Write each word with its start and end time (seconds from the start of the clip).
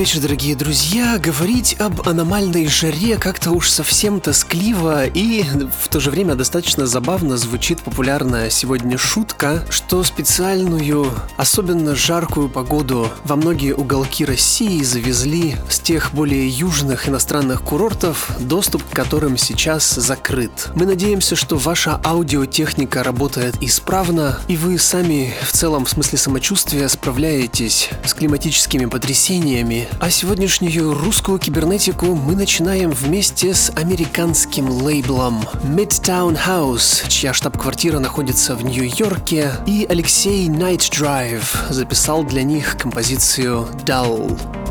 Вечер, 0.00 0.20
дорогие 0.20 0.56
друзья. 0.56 1.18
Говорить 1.18 1.76
об 1.78 2.08
аномальной 2.08 2.66
жаре 2.68 3.18
как-то 3.18 3.50
уж 3.50 3.68
совсем 3.68 4.18
тоскливо 4.18 5.04
и 5.04 5.44
в 5.82 5.88
то 5.88 6.00
же 6.00 6.10
время 6.10 6.36
достаточно 6.36 6.86
забавно 6.86 7.36
звучит 7.36 7.80
популярная 7.82 8.48
сегодня 8.48 8.96
шутка, 8.96 9.62
что 9.68 10.02
специальную, 10.02 11.12
особенно 11.36 11.94
жаркую 11.94 12.48
погоду 12.48 13.10
во 13.24 13.36
многие 13.36 13.74
уголки 13.74 14.24
России 14.24 14.82
завезли 14.82 15.56
с 15.68 15.78
тех 15.78 16.14
более 16.14 16.48
южных 16.48 17.06
иностранных 17.06 17.60
курортов, 17.60 18.30
доступ 18.40 18.82
к 18.82 18.96
которым 18.96 19.36
сейчас 19.36 19.86
закрыт. 19.96 20.70
Мы 20.76 20.86
надеемся, 20.86 21.36
что 21.36 21.58
ваша 21.58 22.00
аудиотехника 22.02 23.02
работает 23.02 23.56
исправно, 23.60 24.40
и 24.48 24.56
вы 24.56 24.78
сами 24.78 25.34
в 25.46 25.52
целом 25.52 25.84
в 25.84 25.90
смысле 25.90 26.16
самочувствия 26.16 26.88
справляетесь 26.88 27.90
с 28.02 28.14
климатическими 28.14 28.86
потрясениями, 28.86 29.89
а 29.98 30.10
сегодняшнюю 30.10 30.94
русскую 30.94 31.38
кибернетику 31.38 32.14
мы 32.14 32.36
начинаем 32.36 32.90
вместе 32.90 33.54
с 33.54 33.70
американским 33.76 34.68
лейблом 34.70 35.40
Midtown 35.64 36.38
House, 36.46 37.08
чья 37.08 37.32
штаб-квартира 37.32 37.98
находится 37.98 38.54
в 38.54 38.64
Нью-Йорке, 38.64 39.52
и 39.66 39.86
Алексей 39.88 40.48
Night 40.48 40.90
Drive 40.90 41.72
записал 41.72 42.24
для 42.24 42.42
них 42.42 42.76
композицию 42.76 43.66
Dull. 43.84 44.69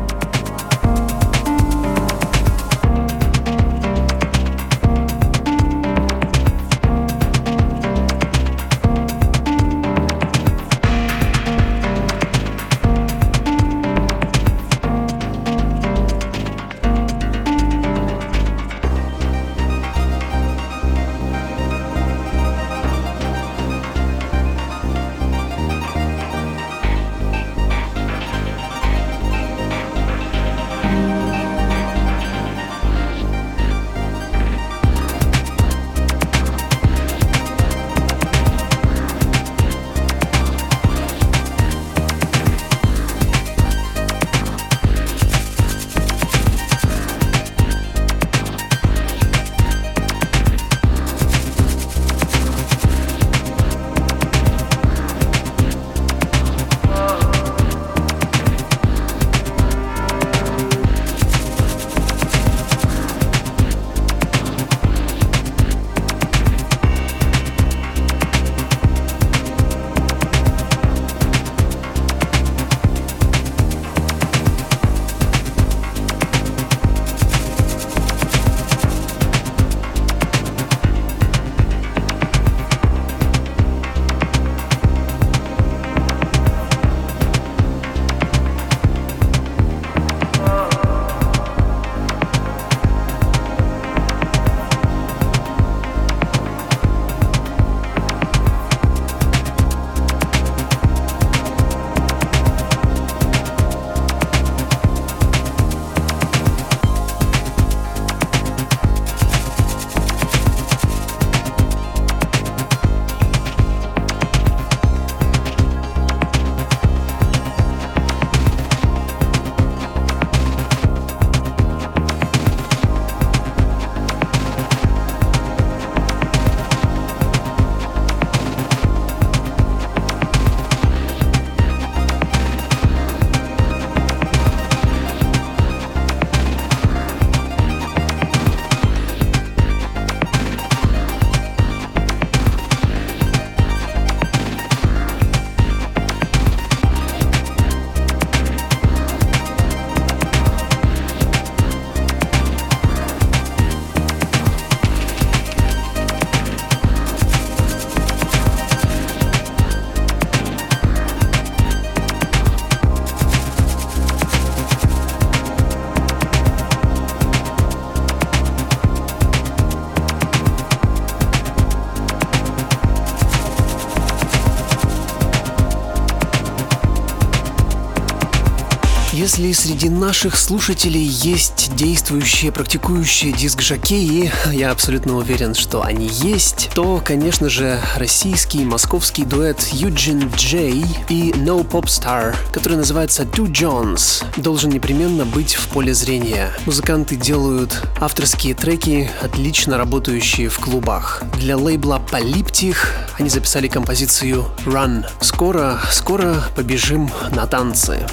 Если 179.40 179.68
среди 179.68 179.88
наших 179.88 180.36
слушателей 180.36 181.02
есть 181.02 181.74
действующие, 181.74 182.52
практикующие 182.52 183.32
диск-жокеи, 183.32 184.30
я 184.52 184.70
абсолютно 184.70 185.16
уверен, 185.16 185.54
что 185.54 185.82
они 185.82 186.08
есть, 186.08 186.68
то, 186.74 187.00
конечно 187.02 187.48
же, 187.48 187.80
российский 187.96 188.66
московский 188.66 189.24
дуэт 189.24 189.60
Eugene 189.72 190.30
J 190.36 190.86
и 191.08 191.32
No 191.32 191.66
Pop 191.66 191.84
Star, 191.84 192.36
который 192.52 192.76
называется 192.76 193.22
Two 193.22 193.50
Jones, 193.50 194.22
должен 194.36 194.68
непременно 194.68 195.24
быть 195.24 195.54
в 195.54 195.68
поле 195.68 195.94
зрения. 195.94 196.52
Музыканты 196.66 197.16
делают 197.16 197.80
авторские 197.98 198.54
треки, 198.54 199.10
отлично 199.22 199.78
работающие 199.78 200.50
в 200.50 200.58
клубах. 200.58 201.22
Для 201.38 201.56
лейбла 201.56 201.98
Полиптих 201.98 202.94
они 203.18 203.30
записали 203.30 203.68
композицию 203.68 204.44
Run. 204.66 205.06
Скоро, 205.22 205.80
скоро 205.90 206.44
побежим 206.54 207.10
на 207.34 207.46
танцы. 207.46 208.06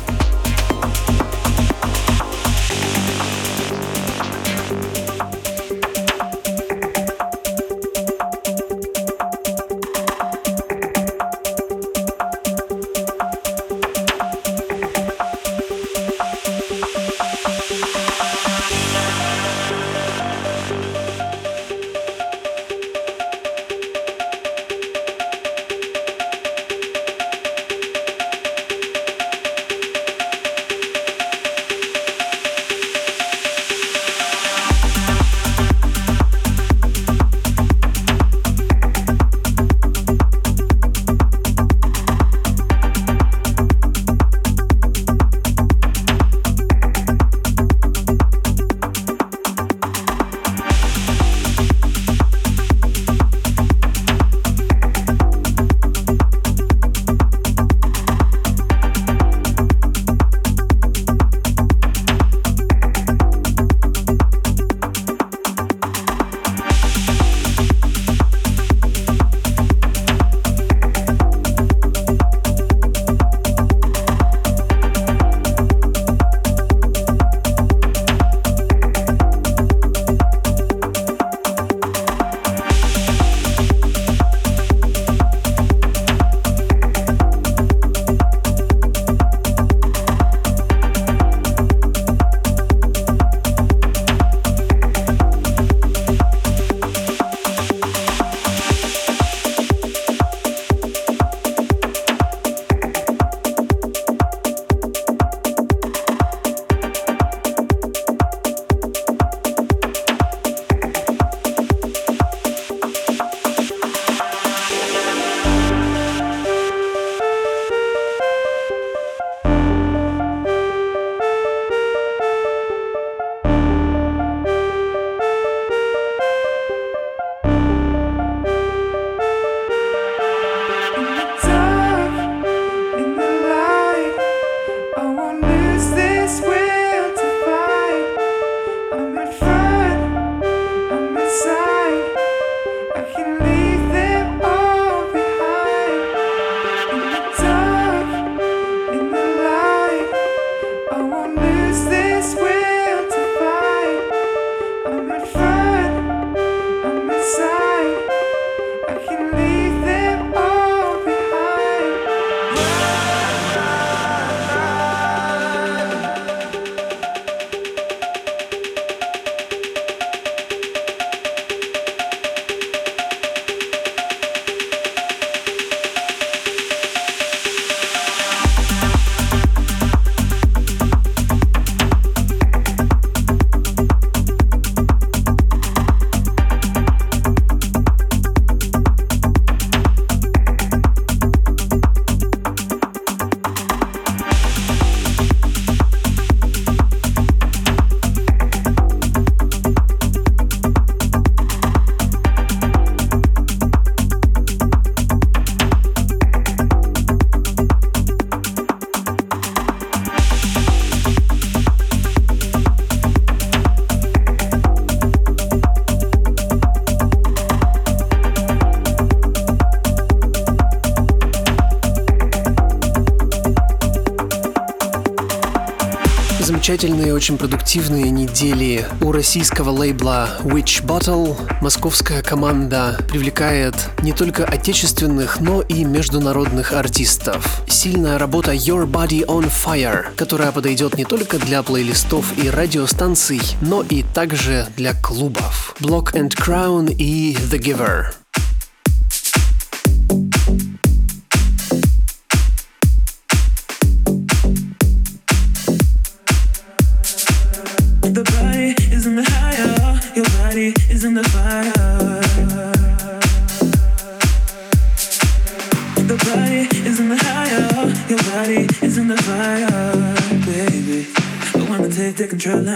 Очень 227.18 227.40
продуктивные 227.40 228.12
недели 228.12 228.86
у 229.02 229.12
российского 229.12 229.72
лейбла 229.72 230.38
Witch 230.44 230.86
Bottle 230.86 231.36
московская 231.64 232.22
команда 232.22 232.96
привлекает 233.10 233.74
не 234.04 234.14
только 234.14 234.46
отечественных, 234.46 235.40
но 235.40 235.62
и 235.62 235.84
международных 235.84 236.74
артистов. 236.74 237.64
Сильная 237.68 238.20
работа 238.20 238.52
Your 238.54 238.86
Body 238.86 239.26
on 239.26 239.50
Fire, 239.50 240.14
которая 240.16 240.52
подойдет 240.52 240.96
не 240.96 241.06
только 241.06 241.40
для 241.40 241.64
плейлистов 241.64 242.38
и 242.38 242.52
радиостанций, 242.52 243.42
но 243.62 243.82
и 243.82 244.04
также 244.04 244.68
для 244.78 244.94
клубов. 244.94 245.76
Block 245.80 246.14
and 246.14 246.36
Crown 246.36 246.94
и 246.94 247.36
The 247.36 247.58
Giver. 247.58 248.17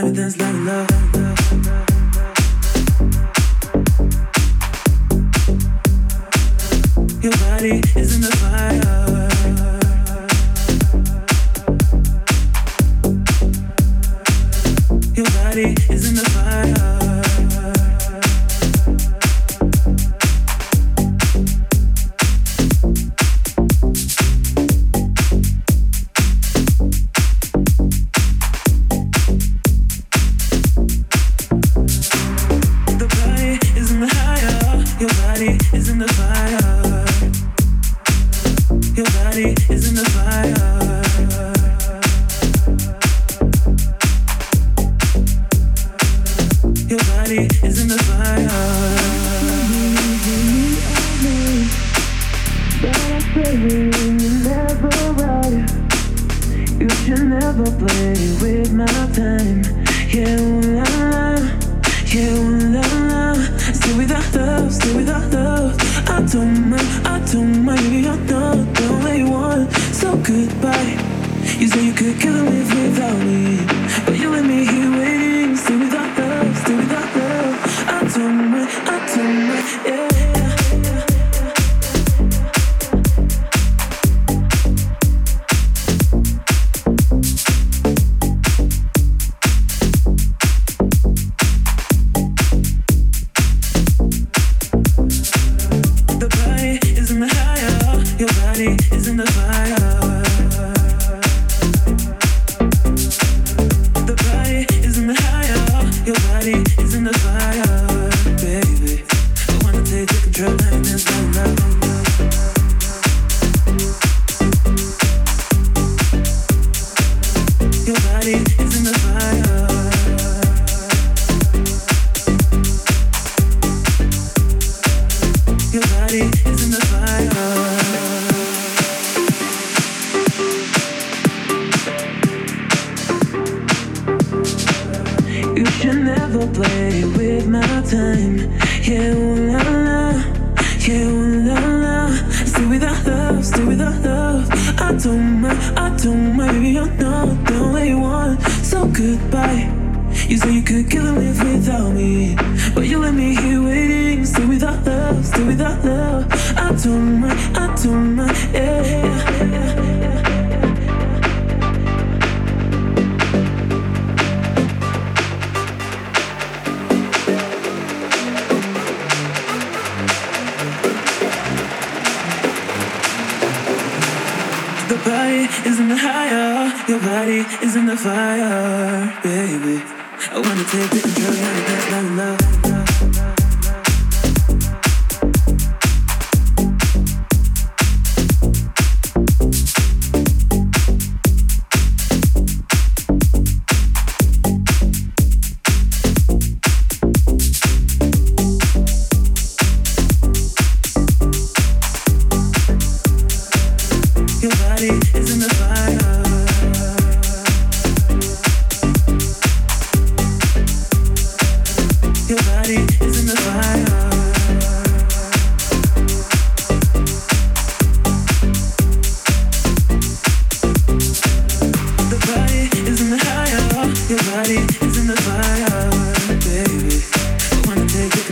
Your 0.01 0.11
body 7.37 7.83
is 7.95 8.15
in 8.15 8.21
the 8.21 8.35
fire. 8.39 9.00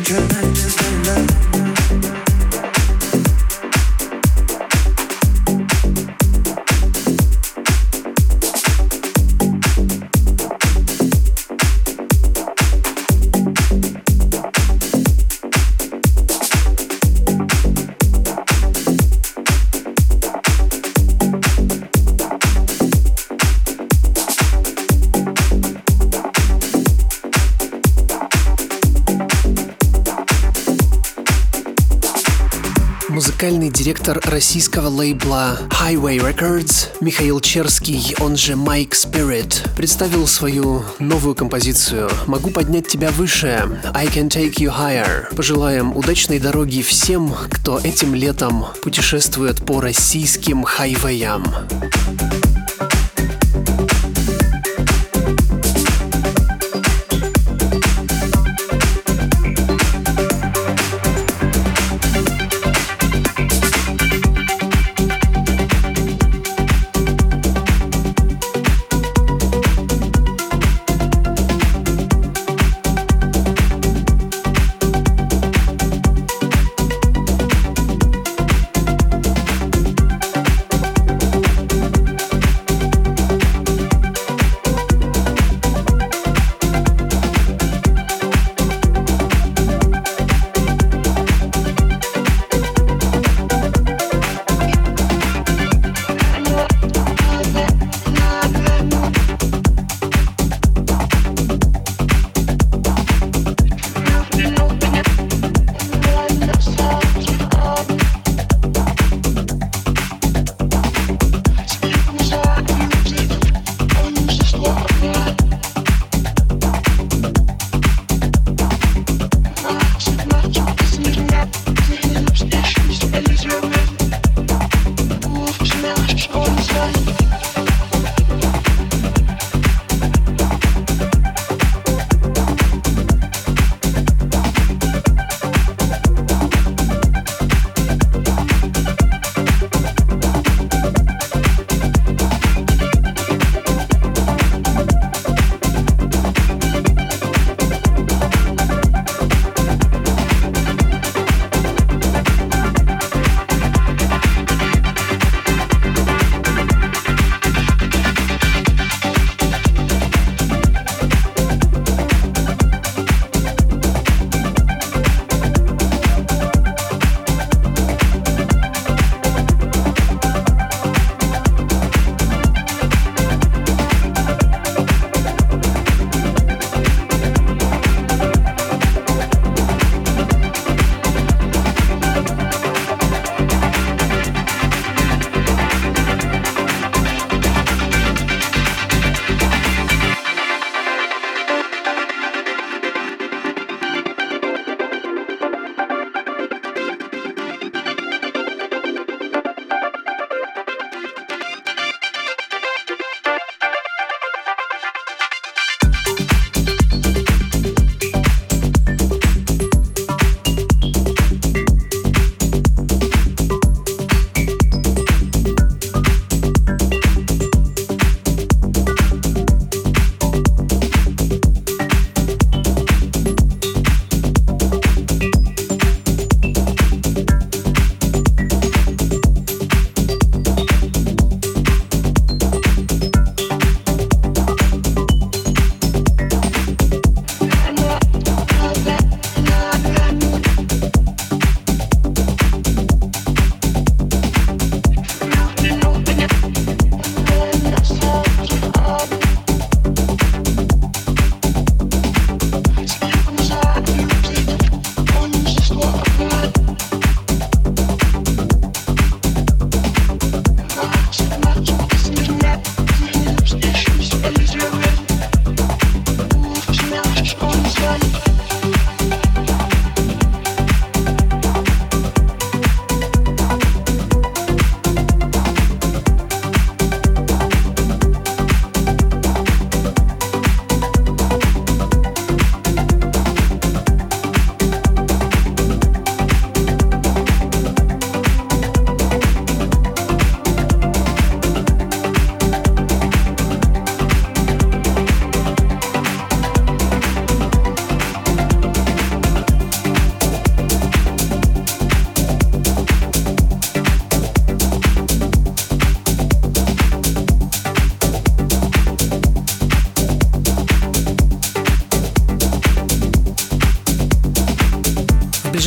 tonight. 0.09 0.48
Директор 33.89 34.21
российского 34.25 34.87
лейбла 34.87 35.57
Highway 35.81 36.19
Records 36.19 36.89
Михаил 37.01 37.39
Черский, 37.39 38.15
он 38.19 38.37
же 38.37 38.53
Mike 38.53 38.91
Spirit, 38.91 39.67
представил 39.75 40.27
свою 40.27 40.83
новую 40.99 41.33
композицию 41.33 42.07
«Могу 42.27 42.51
поднять 42.51 42.87
тебя 42.87 43.09
выше» 43.09 43.81
I 43.95 44.05
Can 44.05 44.29
Take 44.29 44.57
You 44.57 44.71
Higher. 44.71 45.35
Пожелаем 45.35 45.97
удачной 45.97 46.37
дороги 46.37 46.83
всем, 46.83 47.33
кто 47.49 47.79
этим 47.79 48.13
летом 48.13 48.65
путешествует 48.83 49.65
по 49.65 49.81
российским 49.81 50.61
хайвеям. 50.61 51.45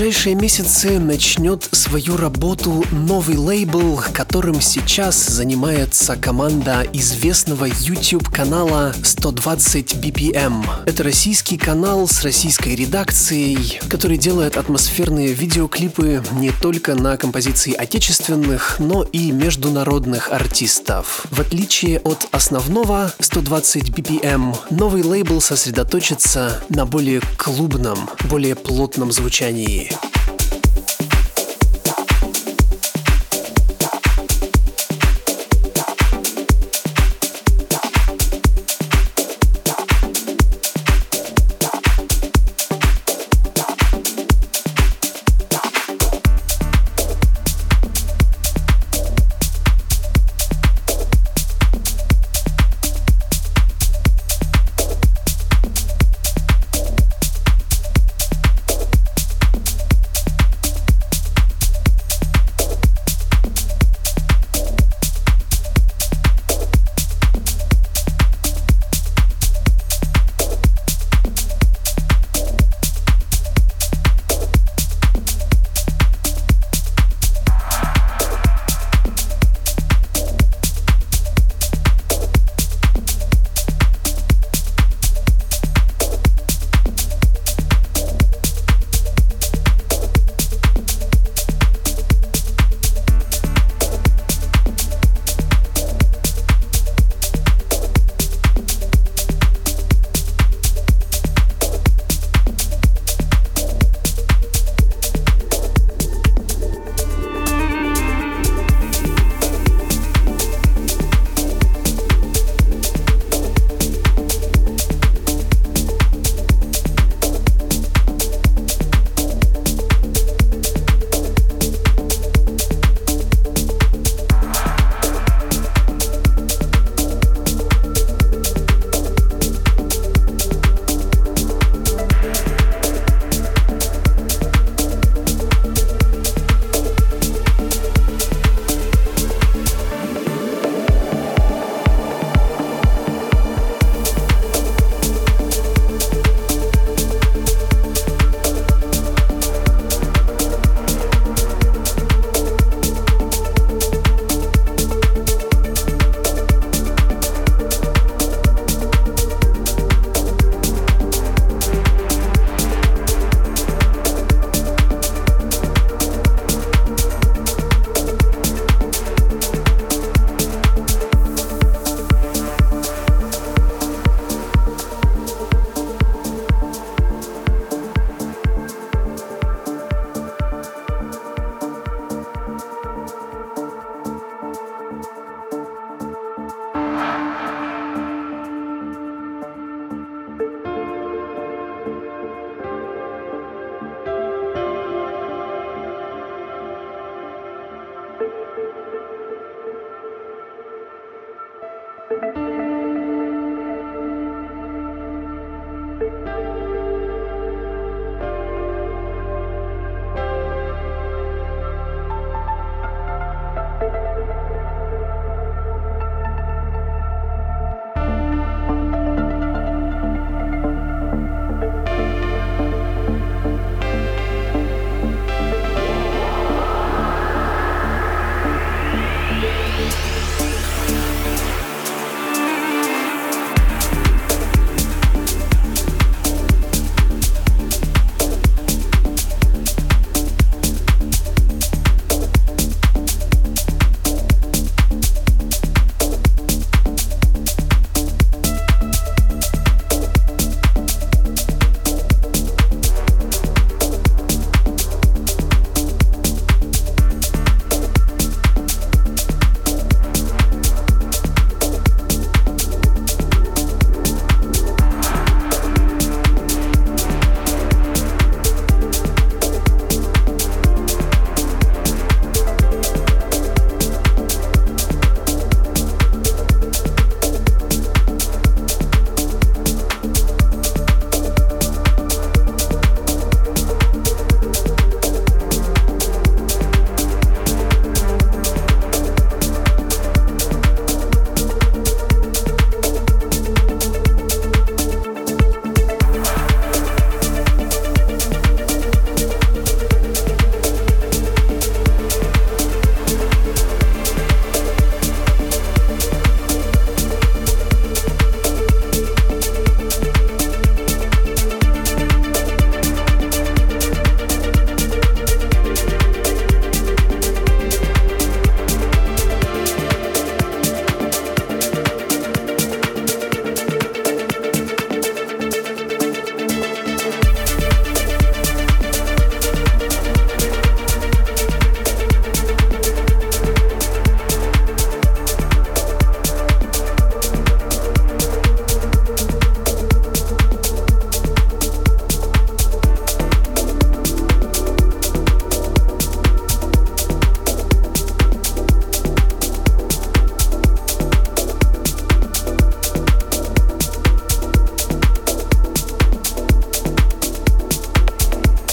Ближайшие 0.03 0.35
месяцы 0.35 0.99
начнет 0.99 1.69
свою 1.71 2.17
работу 2.17 2.85
новый 2.91 3.37
лейбл, 3.37 4.03
которым 4.13 4.61
сейчас 4.61 5.15
занимается 5.15 6.17
команда 6.17 6.85
известного 6.93 7.67
YouTube-канала 7.67 8.93
120 9.05 9.95
BPM. 9.95 10.65
Это 10.87 11.05
российский 11.05 11.57
канал 11.57 12.09
с 12.09 12.25
российской 12.25 12.75
редакцией, 12.75 13.79
который 13.89 14.19
делает 14.19 14.57
атмосферные 14.57 15.35
видеоклипы 15.35 16.21
не 16.33 16.51
только 16.51 16.97
на 16.97 17.17
композиции 17.17 17.73
отечественных, 17.73 18.81
но 18.81 19.05
и 19.05 19.31
международных 19.31 20.33
артистов. 20.33 21.27
В 21.31 21.41
отличие 21.41 22.01
от 22.01 22.27
основного 22.33 23.13
120 23.21 23.91
BPM, 23.91 24.57
новый 24.71 25.05
лейбл 25.05 25.41
сосредоточится 25.41 26.61
на 26.71 26.87
более 26.87 27.21
клубном, 27.39 28.11
более 28.29 28.57
плотном 28.57 29.13
звучании. 29.13 29.92
shot. 29.93 30.22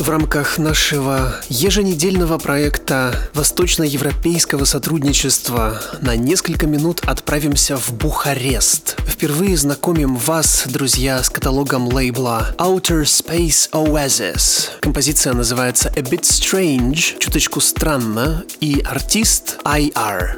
В 0.09 0.11
рамках 0.11 0.57
нашего 0.57 1.35
еженедельного 1.49 2.39
проекта 2.39 3.29
Восточноевропейского 3.35 4.65
сотрудничества 4.65 5.79
на 6.01 6.15
несколько 6.15 6.65
минут 6.65 7.01
отправимся 7.05 7.77
в 7.77 7.93
Бухарест. 7.93 8.97
Впервые 9.07 9.55
знакомим 9.55 10.15
вас, 10.15 10.63
друзья, 10.65 11.21
с 11.21 11.29
каталогом 11.29 11.87
лейбла 11.87 12.55
Outer 12.57 13.03
Space 13.03 13.69
Oasis. 13.69 14.69
Композиция 14.79 15.33
называется 15.33 15.89
A 15.89 16.01
Bit 16.01 16.23
Strange, 16.23 17.19
чуточку 17.19 17.61
странно, 17.61 18.43
и 18.61 18.81
артист 18.83 19.59
IR. 19.63 20.37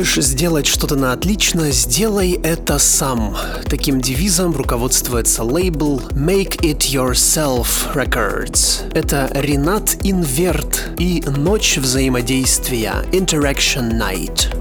Хочешь 0.00 0.24
сделать 0.24 0.66
что-то 0.66 0.96
на 0.96 1.12
отлично, 1.12 1.70
сделай 1.72 2.32
это 2.42 2.78
сам. 2.78 3.36
Таким 3.68 4.00
девизом 4.00 4.56
руководствуется 4.56 5.44
лейбл 5.44 6.00
Make 6.12 6.58
It 6.62 6.78
Yourself 6.90 7.66
Records. 7.94 8.90
Это 8.94 9.30
Ренат 9.34 9.98
Инверт 10.02 10.92
и 10.98 11.22
Ночь 11.26 11.76
взаимодействия 11.76 12.94
Interaction 13.12 13.92
Night. 13.92 14.59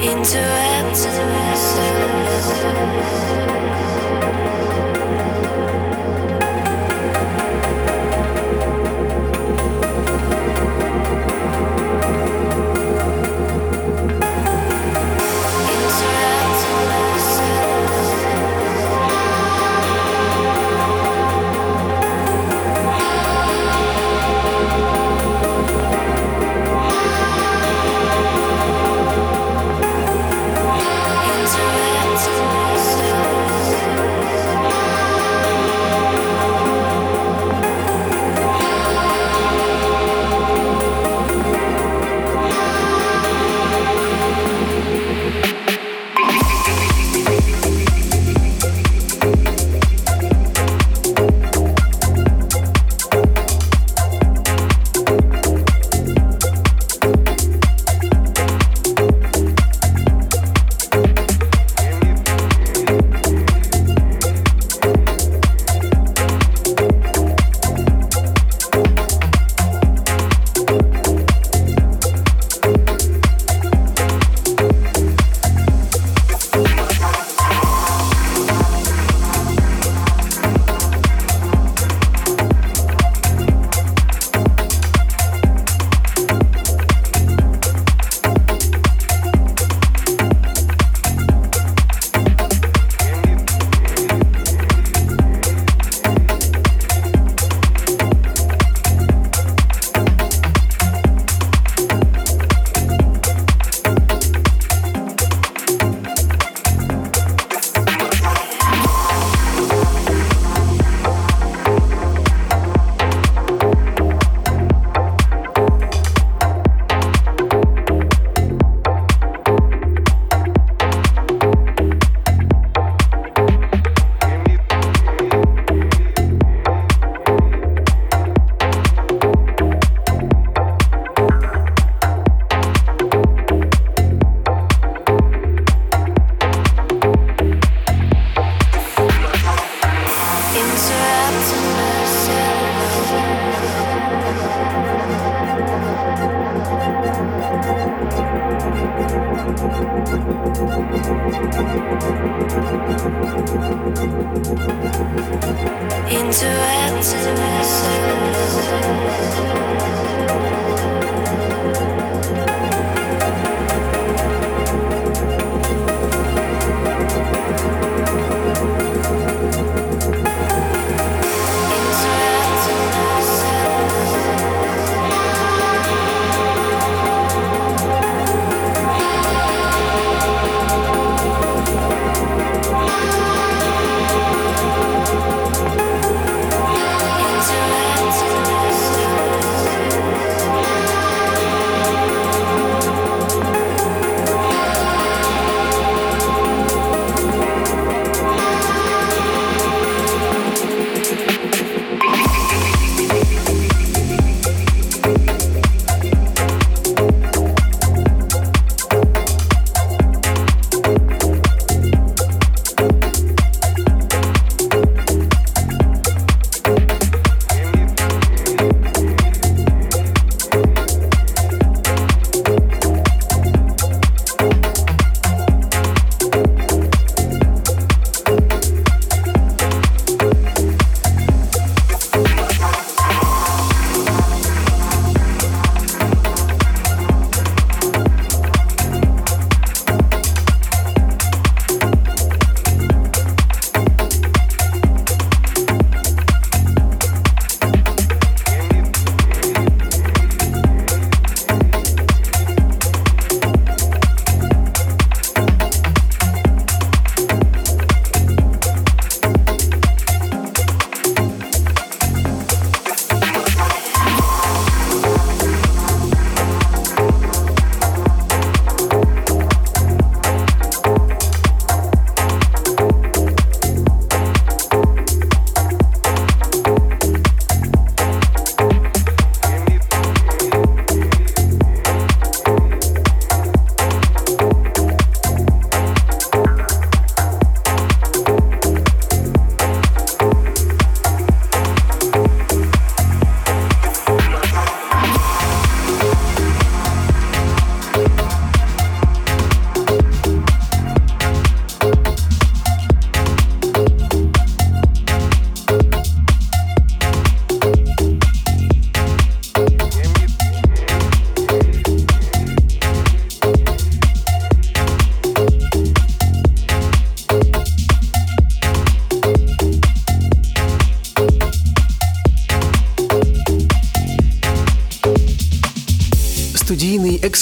Interrupt. 0.00 1.08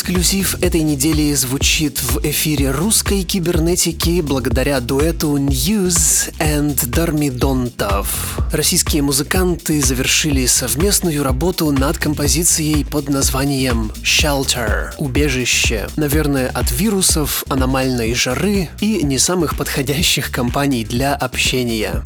Эксклюзив 0.07 0.63
этой 0.63 0.83
недели 0.83 1.35
звучит 1.35 2.01
в 2.01 2.21
эфире 2.23 2.71
русской 2.71 3.25
кибернетики 3.25 4.21
благодаря 4.21 4.79
дуэту 4.79 5.37
News 5.37 6.33
and 6.39 6.87
Дормидонтов. 6.87 8.39
Российские 8.53 9.03
музыканты 9.03 9.83
завершили 9.83 10.47
совместную 10.47 11.25
работу 11.25 11.73
над 11.73 11.99
композицией 11.99 12.85
под 12.85 13.09
названием 13.09 13.91
Shelter– 14.05 14.93
убежище. 14.99 15.89
Наверное, 15.97 16.51
от 16.51 16.71
вирусов, 16.71 17.43
аномальной 17.49 18.15
жары 18.15 18.69
и 18.81 19.03
не 19.03 19.19
самых 19.19 19.57
подходящих 19.57 20.31
компаний 20.31 20.85
для 20.85 21.17
общения. 21.17 22.05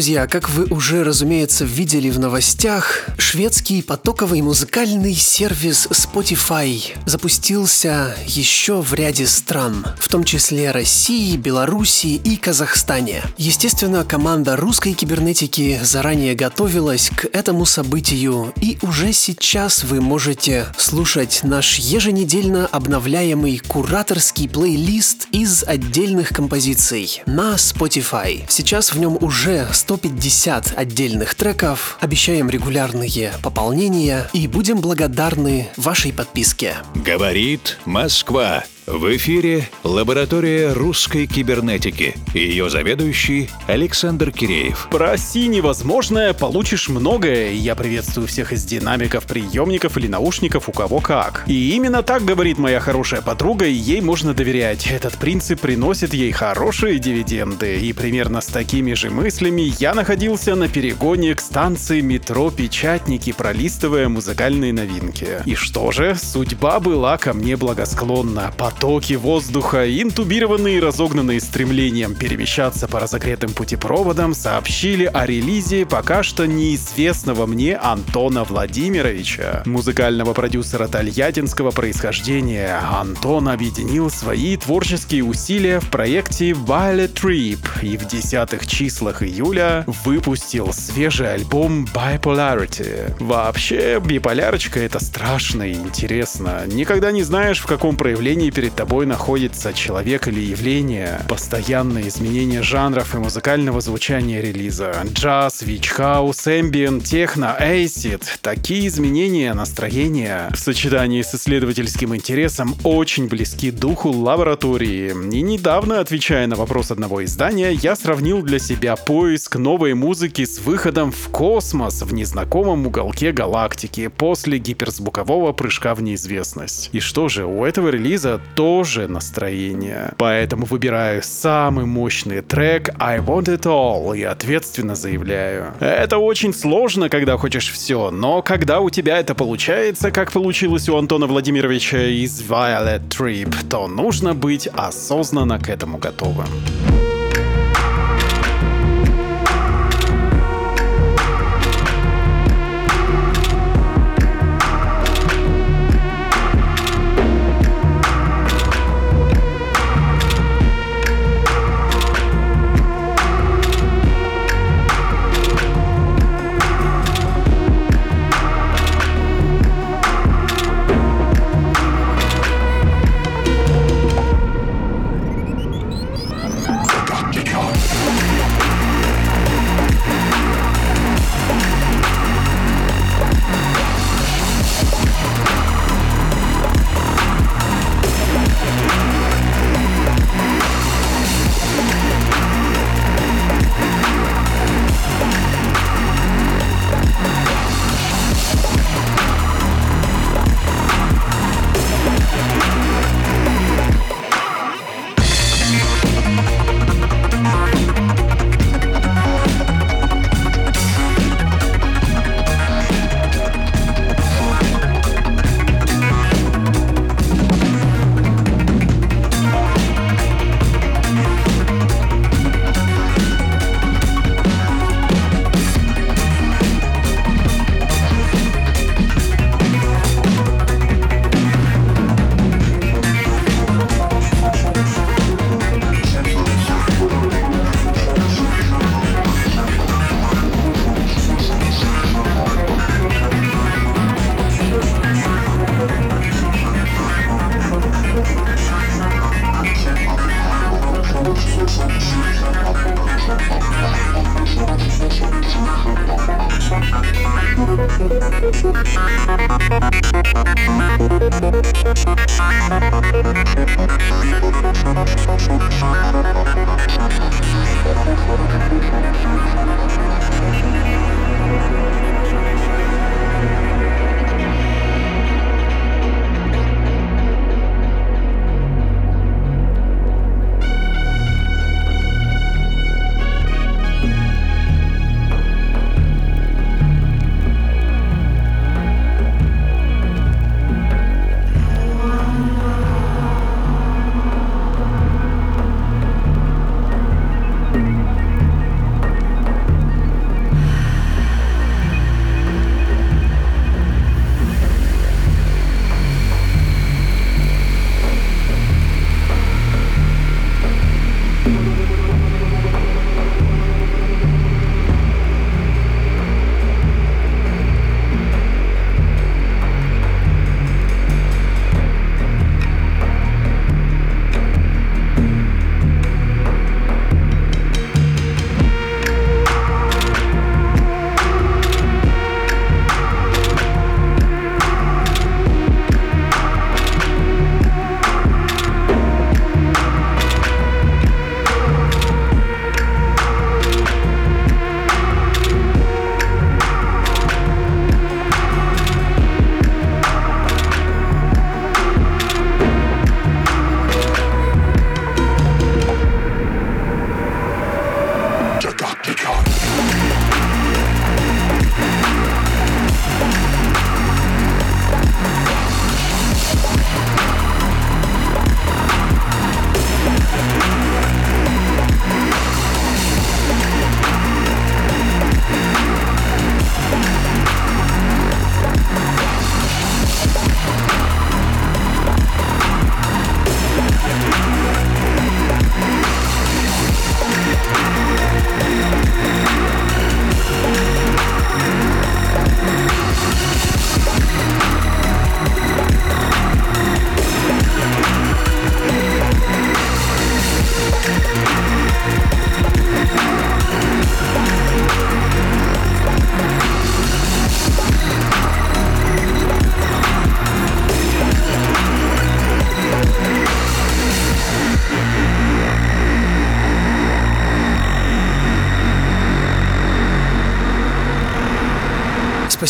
Друзья, 0.00 0.26
как 0.26 0.48
вы 0.48 0.64
уже, 0.70 1.04
разумеется, 1.04 1.66
видели 1.66 2.08
в 2.08 2.18
новостях, 2.18 3.04
шведский 3.30 3.80
потоковый 3.80 4.42
музыкальный 4.42 5.14
сервис 5.14 5.86
Spotify 5.92 6.82
запустился 7.06 8.16
еще 8.26 8.82
в 8.82 8.92
ряде 8.92 9.24
стран, 9.28 9.86
в 10.00 10.08
том 10.08 10.24
числе 10.24 10.72
России, 10.72 11.36
Белоруссии 11.36 12.14
и 12.14 12.36
Казахстане. 12.36 13.22
Естественно, 13.38 14.04
команда 14.04 14.56
русской 14.56 14.94
кибернетики 14.94 15.78
заранее 15.80 16.34
готовилась 16.34 17.08
к 17.10 17.26
этому 17.26 17.66
событию, 17.66 18.52
и 18.60 18.78
уже 18.82 19.12
сейчас 19.12 19.84
вы 19.84 20.00
можете 20.00 20.66
слушать 20.76 21.42
наш 21.44 21.78
еженедельно 21.78 22.66
обновляемый 22.66 23.60
кураторский 23.60 24.48
плейлист 24.48 25.28
из 25.30 25.62
отдельных 25.62 26.30
композиций 26.30 27.22
на 27.26 27.54
Spotify. 27.54 28.44
Сейчас 28.48 28.92
в 28.92 28.98
нем 28.98 29.16
уже 29.20 29.68
150 29.72 30.72
отдельных 30.76 31.36
треков, 31.36 31.96
обещаем 32.00 32.50
регулярные 32.50 33.19
пополнения 33.42 34.28
и 34.32 34.46
будем 34.46 34.80
благодарны 34.80 35.68
вашей 35.76 36.12
подписке. 36.12 36.76
Говорит 36.94 37.78
Москва. 37.84 38.64
В 38.86 39.14
эфире 39.16 39.68
лаборатория 39.84 40.72
русской 40.72 41.26
кибернетики. 41.26 42.16
Ее 42.32 42.70
заведующий 42.70 43.50
Александр 43.68 44.32
Киреев. 44.32 44.88
Проси 44.90 45.48
невозможное, 45.48 46.32
получишь 46.32 46.88
многое. 46.88 47.52
Я 47.52 47.74
приветствую 47.76 48.26
всех 48.26 48.52
из 48.52 48.64
динамиков, 48.64 49.26
приемников 49.26 49.98
или 49.98 50.08
наушников, 50.08 50.68
у 50.68 50.72
кого 50.72 51.00
как. 51.00 51.44
И 51.46 51.76
именно 51.76 52.02
так 52.02 52.24
говорит 52.24 52.58
моя 52.58 52.80
хорошая 52.80 53.20
подруга, 53.20 53.66
и 53.66 53.72
ей 53.72 54.00
можно 54.00 54.32
доверять. 54.32 54.86
Этот 54.86 55.18
принцип 55.18 55.60
приносит 55.60 56.14
ей 56.14 56.32
хорошие 56.32 56.98
дивиденды. 56.98 57.78
И 57.80 57.92
примерно 57.92 58.40
с 58.40 58.46
такими 58.46 58.94
же 58.94 59.10
мыслями 59.10 59.72
я 59.78 59.94
находился 59.94 60.54
на 60.54 60.68
перегоне 60.68 61.34
к 61.34 61.40
станции 61.40 62.00
метро 62.00 62.50
Печатники, 62.50 63.32
пролистывая 63.32 64.08
музыкальные 64.08 64.72
новинки. 64.72 65.42
И 65.44 65.54
что 65.54 65.92
же, 65.92 66.16
судьба 66.16 66.80
была 66.80 67.18
ко 67.18 67.34
мне 67.34 67.56
благосклонна. 67.56 68.52
Потоки 68.70 69.14
воздуха, 69.14 69.84
интубированные 70.00 70.78
и 70.78 70.80
разогнанные 70.80 71.40
стремлением 71.40 72.14
перемещаться 72.14 72.86
по 72.86 73.00
разогретым 73.00 73.50
путепроводам, 73.52 74.32
сообщили 74.32 75.04
о 75.04 75.26
релизе 75.26 75.84
пока 75.84 76.22
что 76.22 76.46
неизвестного 76.46 77.46
мне 77.46 77.76
Антона 77.76 78.44
Владимировича, 78.44 79.64
музыкального 79.66 80.34
продюсера 80.34 80.86
тольяттинского 80.86 81.72
происхождения. 81.72 82.80
Антон 82.92 83.48
объединил 83.48 84.08
свои 84.08 84.56
творческие 84.56 85.24
усилия 85.24 85.80
в 85.80 85.90
проекте 85.90 86.50
Violet 86.50 87.12
Trip 87.12 87.58
и 87.82 87.96
в 87.96 88.06
десятых 88.06 88.66
числах 88.68 89.22
июля 89.22 89.84
выпустил 90.04 90.72
свежий 90.72 91.34
альбом 91.34 91.86
Bipolarity. 91.92 93.16
Вообще, 93.18 94.00
биполярочка 94.02 94.78
это 94.78 95.00
страшно 95.00 95.64
и 95.64 95.74
интересно. 95.74 96.62
Никогда 96.66 97.10
не 97.10 97.24
знаешь, 97.24 97.58
в 97.58 97.66
каком 97.66 97.96
проявлении 97.96 98.50
перед 98.60 98.74
тобой 98.74 99.06
находится 99.06 99.72
человек 99.72 100.28
или 100.28 100.38
явление, 100.38 101.22
постоянное 101.30 102.06
изменение 102.08 102.62
жанров 102.62 103.14
и 103.14 103.18
музыкального 103.18 103.80
звучания 103.80 104.42
релиза. 104.42 104.92
Джаз, 105.14 105.62
вич-хаус, 105.62 106.46
эмбиент, 106.46 107.04
техно, 107.04 107.56
acid. 107.58 108.38
Такие 108.42 108.86
изменения 108.88 109.54
настроения 109.54 110.50
в 110.52 110.58
сочетании 110.58 111.22
с 111.22 111.34
исследовательским 111.34 112.14
интересом 112.14 112.76
очень 112.84 113.28
близки 113.28 113.70
духу 113.70 114.10
лаборатории. 114.10 115.14
И 115.34 115.40
недавно, 115.40 116.00
отвечая 116.00 116.46
на 116.46 116.56
вопрос 116.56 116.90
одного 116.90 117.24
издания, 117.24 117.70
я 117.70 117.96
сравнил 117.96 118.42
для 118.42 118.58
себя 118.58 118.96
поиск 118.96 119.56
новой 119.56 119.94
музыки 119.94 120.44
с 120.44 120.58
выходом 120.58 121.12
в 121.12 121.30
космос 121.30 122.02
в 122.02 122.12
незнакомом 122.12 122.86
уголке 122.86 123.32
галактики 123.32 124.08
после 124.08 124.58
гиперзвукового 124.58 125.52
прыжка 125.52 125.94
в 125.94 126.02
неизвестность. 126.02 126.90
И 126.92 127.00
что 127.00 127.30
же, 127.30 127.46
у 127.46 127.64
этого 127.64 127.88
релиза 127.88 128.42
тоже 128.54 129.08
настроение. 129.08 130.12
Поэтому 130.16 130.66
выбираю 130.66 131.22
самый 131.22 131.86
мощный 131.86 132.42
трек 132.42 132.90
I 132.98 133.18
Want 133.18 133.46
It 133.46 133.62
All 133.62 134.16
и 134.16 134.22
ответственно 134.22 134.94
заявляю. 134.94 135.74
Это 135.80 136.18
очень 136.18 136.52
сложно, 136.52 137.08
когда 137.08 137.36
хочешь 137.36 137.70
все, 137.70 138.10
но 138.10 138.42
когда 138.42 138.80
у 138.80 138.90
тебя 138.90 139.18
это 139.18 139.34
получается, 139.34 140.10
как 140.10 140.32
получилось 140.32 140.88
у 140.88 140.96
Антона 140.96 141.26
Владимировича 141.26 142.02
из 142.06 142.40
Violet 142.42 143.08
Trip, 143.08 143.54
то 143.68 143.86
нужно 143.86 144.34
быть 144.34 144.68
осознанно 144.72 145.58
к 145.58 145.68
этому 145.68 145.98
готовым. 145.98 146.46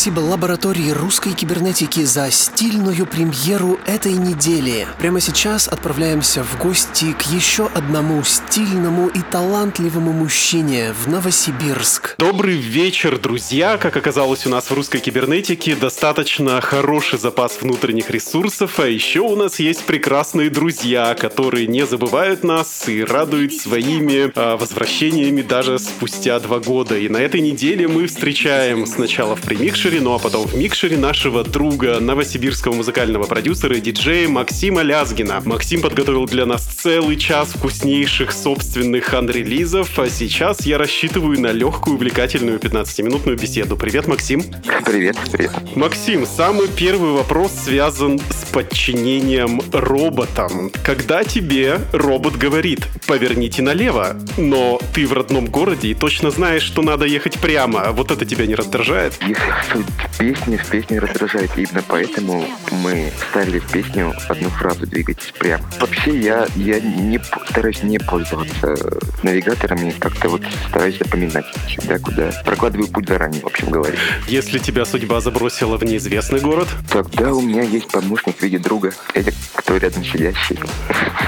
Спасибо 0.00 0.20
лаборатории 0.20 0.92
русской 0.92 1.34
кибернетики 1.34 2.04
за 2.04 2.30
стильную 2.30 3.04
премьеру 3.04 3.78
этой 3.86 4.14
недели. 4.14 4.86
Прямо 4.98 5.20
сейчас 5.20 5.68
отправляемся 5.68 6.42
в 6.42 6.56
гости 6.56 7.12
к 7.12 7.20
еще 7.30 7.66
одному 7.74 8.24
стильному 8.24 9.08
и 9.08 9.20
талантливому 9.20 10.14
мужчине 10.14 10.94
в 10.94 11.06
Новосибирск. 11.06 12.14
Добрый 12.16 12.56
вечер, 12.56 13.18
друзья! 13.18 13.76
Как 13.76 13.94
оказалось 13.94 14.46
у 14.46 14.48
нас 14.48 14.70
в 14.70 14.74
русской 14.74 15.00
кибернетике, 15.00 15.76
достаточно 15.76 16.62
хороший 16.62 17.18
запас 17.18 17.58
внутренних 17.60 18.08
ресурсов, 18.08 18.80
а 18.80 18.86
еще 18.88 19.20
у 19.20 19.36
нас 19.36 19.60
есть 19.60 19.84
прекрасные 19.84 20.48
друзья, 20.48 21.14
которые 21.14 21.66
не 21.66 21.84
забывают 21.84 22.42
нас 22.42 22.88
и 22.88 23.04
радуют 23.04 23.52
своими 23.52 24.32
а, 24.34 24.56
возвращениями 24.56 25.42
даже 25.42 25.78
спустя 25.78 26.40
два 26.40 26.58
года. 26.58 26.96
И 26.96 27.10
на 27.10 27.18
этой 27.18 27.42
неделе 27.42 27.86
мы 27.86 28.06
встречаем 28.06 28.86
сначала 28.86 29.36
в 29.36 29.42
премикшере, 29.42 29.89
ну 29.98 30.14
а 30.14 30.18
потом 30.18 30.46
в 30.46 30.54
микшере 30.54 30.96
нашего 30.96 31.42
друга, 31.42 31.98
новосибирского 32.00 32.74
музыкального 32.74 33.24
продюсера 33.24 33.76
и 33.76 33.80
диджея 33.80 34.28
Максима 34.28 34.82
Лязгина. 34.82 35.42
Максим 35.44 35.80
подготовил 35.80 36.26
для 36.26 36.46
нас 36.46 36.64
целый 36.64 37.16
час 37.16 37.48
вкуснейших 37.48 38.30
собственных 38.30 39.12
анрелизов, 39.14 39.98
а 39.98 40.08
сейчас 40.08 40.66
я 40.66 40.78
рассчитываю 40.78 41.40
на 41.40 41.52
легкую, 41.52 41.96
увлекательную 41.96 42.58
15-минутную 42.58 43.38
беседу. 43.38 43.76
Привет, 43.76 44.06
Максим. 44.06 44.44
Привет, 44.84 45.16
привет. 45.32 45.52
Максим, 45.74 46.26
самый 46.26 46.68
первый 46.68 47.12
вопрос 47.12 47.52
связан 47.64 48.18
с 48.18 48.44
подчинением 48.52 49.62
роботам. 49.72 50.70
Когда 50.84 51.24
тебе 51.24 51.78
робот 51.92 52.36
говорит 52.36 52.86
«поверните 53.06 53.62
налево», 53.62 54.16
но 54.36 54.78
ты 54.94 55.06
в 55.06 55.12
родном 55.12 55.46
городе 55.46 55.88
и 55.88 55.94
точно 55.94 56.30
знаешь, 56.30 56.62
что 56.62 56.82
надо 56.82 57.06
ехать 57.06 57.38
прямо, 57.38 57.90
вот 57.92 58.10
это 58.10 58.24
тебя 58.24 58.46
не 58.46 58.54
раздражает? 58.54 59.14
Суть 59.72 59.86
песни, 60.18 60.56
в 60.56 60.68
песне 60.68 60.98
раздражает. 60.98 61.50
Именно 61.56 61.82
поэтому 61.86 62.44
мы 62.70 63.12
вставили 63.18 63.58
в 63.58 63.70
песню 63.70 64.12
одну 64.28 64.48
фразу 64.50 64.86
«двигайтесь 64.86 65.32
прямо». 65.38 65.64
Вообще 65.80 66.18
я, 66.18 66.46
я 66.56 66.80
не, 66.80 67.20
стараюсь 67.50 67.82
не 67.82 67.98
пользоваться 67.98 68.76
навигаторами, 69.22 69.90
как-то 69.98 70.28
вот 70.28 70.42
стараюсь 70.68 70.98
запоминать 70.98 71.46
всегда, 71.66 71.98
куда 71.98 72.30
прокладываю 72.44 72.88
путь 72.88 73.08
заранее, 73.08 73.42
в 73.42 73.46
общем 73.46 73.70
говоря. 73.70 73.96
Если 74.28 74.58
тебя 74.58 74.84
судьба 74.84 75.20
забросила 75.20 75.76
в 75.76 75.84
неизвестный 75.84 76.40
город, 76.40 76.68
Тогда 76.90 77.32
у 77.32 77.40
меня 77.40 77.62
есть 77.62 77.88
помощник 77.88 78.36
в 78.36 78.42
виде 78.42 78.58
друга, 78.58 78.92
или 79.14 79.32
кто 79.54 79.76
рядом 79.76 80.04
сидящий. 80.04 80.58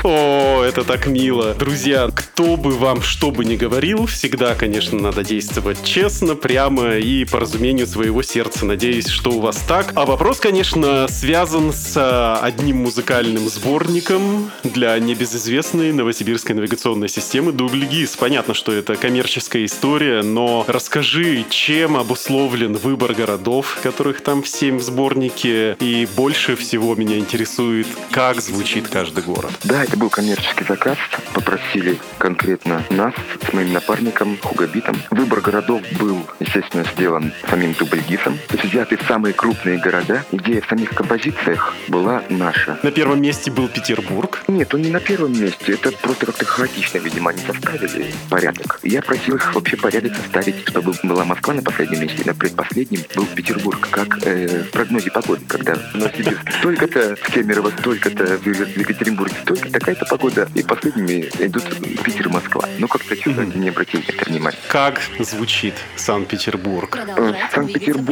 О, 0.02 0.62
это 0.64 0.82
так 0.82 1.06
мило. 1.06 1.54
Друзья, 1.54 2.10
кто 2.12 2.56
бы 2.56 2.72
вам 2.72 3.00
что 3.02 3.30
бы 3.30 3.44
ни 3.44 3.56
говорил, 3.56 4.06
всегда, 4.06 4.54
конечно, 4.54 4.98
надо 4.98 5.22
действовать 5.22 5.84
честно, 5.84 6.34
прямо 6.34 6.96
и 6.96 7.24
по 7.24 7.38
разумению 7.38 7.86
своего 7.86 8.22
сердца. 8.32 8.64
Надеюсь, 8.64 9.08
что 9.08 9.30
у 9.30 9.40
вас 9.40 9.58
так. 9.68 9.92
А 9.94 10.06
вопрос, 10.06 10.40
конечно, 10.40 11.06
связан 11.08 11.72
с 11.72 11.94
а, 11.96 12.40
одним 12.42 12.78
музыкальным 12.78 13.48
сборником 13.48 14.50
для 14.64 14.98
небезызвестной 14.98 15.92
новосибирской 15.92 16.54
навигационной 16.54 17.08
системы 17.08 17.52
Дубльгиз. 17.52 18.16
Понятно, 18.16 18.54
что 18.54 18.72
это 18.72 18.96
коммерческая 18.96 19.66
история, 19.66 20.22
но 20.22 20.64
расскажи, 20.66 21.44
чем 21.50 21.96
обусловлен 21.96 22.74
выбор 22.74 23.12
городов, 23.12 23.78
которых 23.82 24.22
там 24.22 24.42
в 24.42 24.48
7 24.48 24.78
в 24.78 24.82
сборнике, 24.82 25.76
и 25.78 26.08
больше 26.16 26.56
всего 26.56 26.94
меня 26.94 27.18
интересует, 27.18 27.86
как 28.10 28.40
звучит 28.40 28.88
каждый 28.88 29.24
город. 29.24 29.52
Да, 29.64 29.84
это 29.84 29.98
был 29.98 30.08
коммерческий 30.08 30.64
заказ. 30.64 30.96
Попросили 31.34 31.98
конкретно 32.16 32.82
нас 32.88 33.14
с 33.46 33.52
моим 33.52 33.74
напарником 33.74 34.38
Хугабитом. 34.40 34.96
Выбор 35.10 35.42
городов 35.42 35.82
был, 35.98 36.26
естественно, 36.40 36.84
сделан 36.94 37.32
самим 37.50 37.74
Дубльгисом. 38.22 38.38
То 38.48 38.56
есть 38.56 38.64
взяты 38.64 38.98
самые 39.06 39.34
крупные 39.34 39.78
города. 39.78 40.24
Идея 40.32 40.60
в 40.60 40.66
самих 40.66 40.90
композициях 40.90 41.74
была 41.88 42.22
наша. 42.28 42.78
На 42.82 42.90
первом 42.90 43.20
месте 43.20 43.50
был 43.50 43.68
Петербург. 43.68 44.42
Нет, 44.48 44.74
он 44.74 44.82
не 44.82 44.90
на 44.90 45.00
первом 45.00 45.32
месте. 45.32 45.72
Это 45.72 45.92
просто 45.92 46.26
как-то 46.26 46.44
хаотично, 46.44 46.98
видимо, 46.98 47.30
они 47.30 47.40
составили 47.40 48.12
порядок. 48.28 48.80
Я 48.82 49.02
просил 49.02 49.36
их 49.36 49.54
вообще 49.54 49.76
порядок 49.76 50.14
составить, 50.14 50.68
чтобы 50.68 50.94
была 51.02 51.24
Москва 51.24 51.54
на 51.54 51.62
последнем 51.62 52.00
месте, 52.02 52.22
на 52.24 52.34
предпоследнем 52.34 53.02
был 53.14 53.26
Петербург, 53.26 53.88
как 53.90 54.26
э, 54.26 54.64
в 54.64 54.70
прогнозе 54.70 55.10
погоды, 55.10 55.42
когда 55.46 55.74
в 55.74 55.94
Новосибирске 55.94 56.52
столько-то, 56.58 57.16
в 57.16 57.32
Кемерово 57.32 57.70
столько-то, 57.78 58.38
в 58.38 58.46
Екатеринбурге 58.46 59.34
столько, 59.42 59.70
такая-то 59.70 60.04
погода, 60.06 60.48
и 60.54 60.62
последними 60.62 61.28
идут 61.38 61.64
Питер 62.02 62.26
и 62.28 62.30
Москва. 62.30 62.68
Ну, 62.78 62.88
как-то 62.88 63.16
что-то 63.16 63.44
не 63.44 63.68
обратили 63.68 64.04
это 64.08 64.30
внимание. 64.30 64.58
Как 64.68 65.00
звучит 65.18 65.74
Санкт-Петербург? 65.96 66.98
Э, 67.16 67.32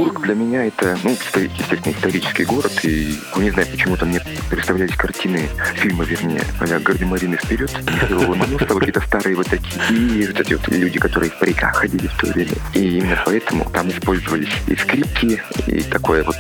Санкт-Петербург 0.01 0.23
для 0.23 0.35
меня 0.35 0.67
это, 0.67 0.99
ну, 1.05 1.11
естественно, 1.11 1.93
исторический 1.93 2.45
город, 2.45 2.73
и, 2.85 3.15
ну, 3.35 3.43
не 3.43 3.51
знаю, 3.51 3.69
почему-то 3.71 4.07
мне 4.07 4.21
представлялись 4.49 4.97
картины, 4.97 5.49
фильмы, 5.75 6.05
вернее, 6.05 6.43
а 6.59 6.79
«Гардемарины 6.79 7.37
вперед», 7.37 7.71
Михаила 7.87 8.31
Ломоносова, 8.31 8.79
какие-то 8.79 9.01
старые 9.03 9.37
вот 9.37 9.47
такие, 9.49 10.23
и 10.23 10.27
вот 10.27 10.41
эти 10.41 10.55
вот 10.55 10.69
люди, 10.69 10.99
которые 10.99 11.31
в 11.31 11.39
париках 11.39 11.77
ходили 11.77 12.07
в 12.07 12.17
то 12.17 12.27
время. 12.27 12.53
И 12.75 12.99
именно 12.99 13.23
поэтому 13.27 13.69
там 13.71 13.91
использовались 13.91 14.49
и 14.67 14.77
скрипки, 14.77 15.43
и 15.67 15.83
такое 15.83 16.25
вот 16.25 16.37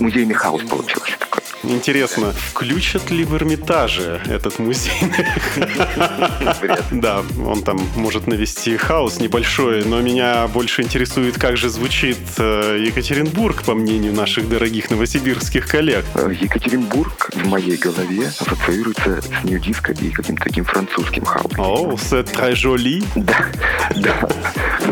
музейный 0.00 0.34
хаос 0.34 0.62
получился 0.62 1.12
такой. 1.18 1.42
Интересно, 1.64 2.32
включат 2.32 3.10
ли 3.10 3.24
в 3.24 3.36
Эрмитаже 3.36 4.20
этот 4.26 4.58
музей? 4.58 4.90
Да, 6.90 7.22
он 7.46 7.62
там 7.62 7.78
может 7.94 8.26
навести 8.26 8.76
хаос 8.76 9.20
небольшой, 9.20 9.84
но 9.84 10.00
меня 10.00 10.48
больше 10.48 10.82
интересует, 10.82 11.38
как 11.38 11.56
же 11.56 11.68
звучит 11.68 12.18
э, 12.38 12.78
Екатеринбург, 13.02 13.64
по 13.64 13.74
мнению 13.74 14.14
наших 14.14 14.48
дорогих 14.48 14.88
новосибирских 14.88 15.66
коллег. 15.66 16.04
Э, 16.14 16.32
Екатеринбург 16.40 17.30
в 17.34 17.48
моей 17.48 17.76
голове 17.76 18.28
ассоциируется 18.28 19.20
с 19.20 19.42
нью-диско 19.42 19.90
и 19.90 20.10
каким-то 20.10 20.44
таким 20.44 20.64
французским 20.64 21.24
хаосом. 21.24 21.58
О, 21.58 21.96
c'est 21.96 22.22
très 22.32 22.54
joli. 22.54 23.04
Да, 23.16 23.46
да. 23.96 24.28